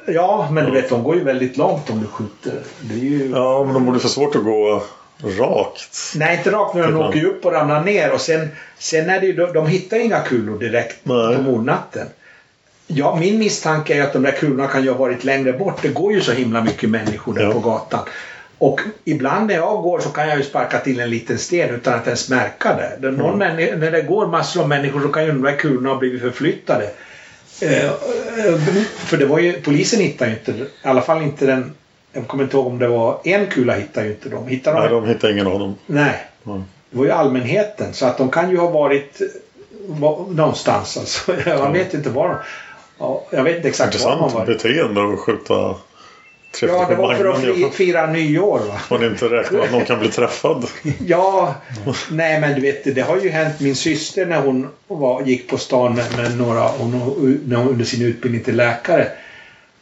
[0.07, 2.61] Ja, men du vet de går ju väldigt långt om du skjuter.
[2.81, 3.31] Det är ju...
[3.31, 4.83] Ja men de borde få svårt att gå
[5.23, 6.13] rakt.
[6.17, 9.11] Nej, inte rakt men de Typ åker ju upp och ramlar ner och sen, sen
[9.11, 11.37] är det ju, de, de hittar inga kulor direkt Nej.
[11.37, 12.07] på mordnatten.
[12.91, 15.83] Ja, min misstanke är att de där kulorna kan ju ha varit längre bort.
[15.83, 17.53] Det går ju så himla mycket människor där Ja.
[17.53, 18.05] på gatan.
[18.59, 21.95] Och ibland när jag går så kan jag ju sparka till en liten sten utan
[21.95, 23.11] att ens märka det.
[23.11, 25.97] någon männi- när det går massor av människor så kan ju de där kulorna ha
[25.99, 26.91] blivit förflyttade.
[27.61, 27.91] Eh,
[28.97, 31.73] för det var ju, polisen hittade ju inte, i alla fall inte den,
[32.13, 34.49] jag kommer inte ihåg om det var en kula hittade ju inte de.
[34.49, 34.95] Hittade Nej de?
[35.03, 35.75] de hittar ingen av dem.
[35.87, 36.27] Nej.
[36.43, 36.61] Nej.
[36.91, 39.21] Det var ju allmänheten så att de kan ju ha varit
[39.87, 41.33] var, någonstans alltså.
[41.47, 42.37] Jag vet inte var de...
[42.99, 44.55] Ja, jag vet inte exakt var de Intressant var.
[44.55, 45.75] beteende att skjuta
[46.61, 47.71] Ja, det var för att Magnum.
[47.71, 48.81] fi, fira nyår va.
[48.91, 50.67] Man inte räknar att någon kan bli träffad.
[51.07, 51.55] Ja,
[52.11, 55.59] nej men du vet det har ju hänt min syster när hon var, gick på
[55.59, 56.91] stan med, med några, hon,
[57.47, 59.09] när hon, under sin utbildning till läkare.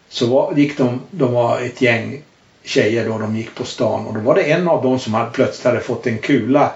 [0.09, 2.23] Så var, gick de, de var ett gäng
[2.65, 5.31] tjejer då de gick på stan och då var det en av dem som hade,
[5.31, 6.73] plötsligt hade fått en kula.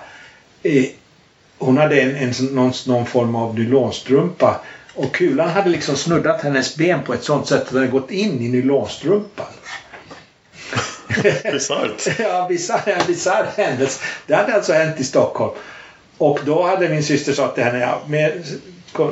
[0.62, 0.84] Eh,
[1.58, 4.60] hon hade en, en, någon, någon form av nylonstrumpa
[5.00, 8.10] och kulan hade liksom snuddat hennes ben på ett sånt sätt att den hade gått
[8.10, 9.46] in i nylonstrumpan.
[11.42, 12.18] Bisarrt.
[12.18, 14.00] Ja, bisarr ja, bisarr händelse.
[14.26, 15.52] Det hade alltså hänt i Stockholm.
[16.18, 18.44] Och då hade min syster sagt till henne, ja, men,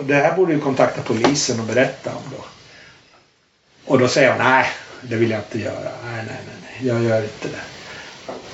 [0.06, 2.44] det här borde du kontakta polisen och berätta om då.
[3.84, 4.66] Och då säger hon, nej,
[5.02, 5.90] det vill jag inte göra.
[6.04, 7.77] Nej, nej, nej jag gör inte det.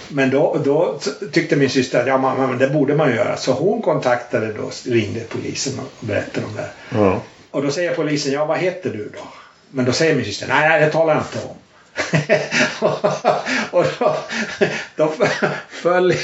[0.09, 0.99] Men då, då
[1.33, 3.37] tyckte min syster att ja, men, men det borde man göra.
[3.37, 6.71] Så hon kontaktade då, ringde polisen och berättade om det.
[6.99, 7.21] Ja.
[7.51, 9.29] Och då säger polisen, ja vad heter du då?
[9.71, 11.55] Men då säger min syster, nej, nej det talar jag inte om.
[13.71, 14.17] Och då,
[14.97, 15.13] då
[15.69, 16.15] föll,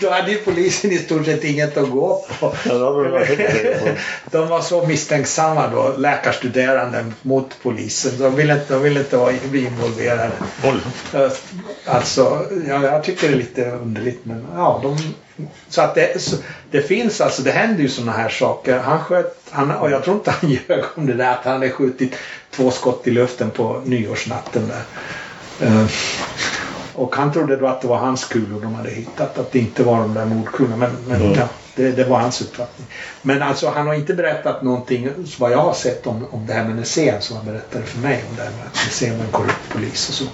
[0.00, 2.54] då hade ju polisen i stort sett inget att gå på.
[4.30, 8.12] De var så misstänksamma då, läkarstuderande mot polisen.
[8.18, 10.32] De ville inte, de ville inte vara, bli involverade.
[11.86, 14.98] Alltså, ja, jag tycker det är lite underligt men ja, de,
[15.68, 16.36] så att det, så,
[16.70, 18.78] det finns alltså, det händer ju sådana här saker.
[18.78, 21.70] Han sköt, han, och jag tror inte han ljög om det där att han hade
[21.70, 22.14] skjutit
[22.50, 24.82] två skott i luften på nyårsnatten där.
[25.66, 25.86] Eh,
[26.94, 29.82] och han trodde då att det var hans kulor de hade hittat, att det inte
[29.82, 30.76] var de där mordkulorna.
[30.76, 31.38] Men, men Mm.
[31.38, 32.86] ja, det, det var hans uppfattning.
[33.22, 36.64] Men alltså han har inte berättat någonting vad jag har sett om, om det här
[36.64, 39.30] med Nässén som han berättade för mig om det här med att Nässén var en
[39.32, 40.24] korrupt polis och så.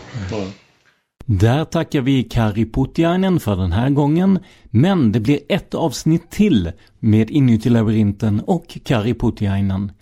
[1.30, 4.38] Där tackar vi Kari Putiainen för den här gången,
[4.70, 9.92] men det blir ett avsnitt till med Inuti labyrinten och Kari Putiainen.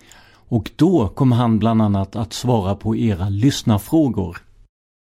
[0.48, 4.36] Och då kommer han bland annat att svara på era lyssnarfrågor.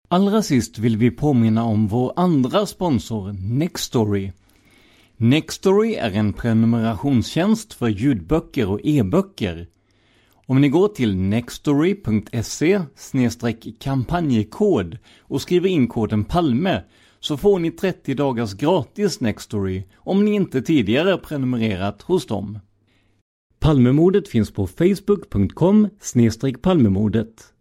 [0.09, 4.33] Allra sist vill vi påminna om vår andra sponsor Nextory.
[5.17, 9.67] Nextory är en prenumerationstjänst för ljudböcker och e-böcker.
[10.49, 12.81] Om ni går till nextory.se
[13.79, 16.83] kampanjkod och skriver in koden PALME
[17.21, 22.59] så får ni 30 dagars gratis Nextory om ni inte tidigare prenumererat hos dem.
[23.59, 25.89] Palmemordet finns på facebook.com
[26.63, 27.53] palmemordet.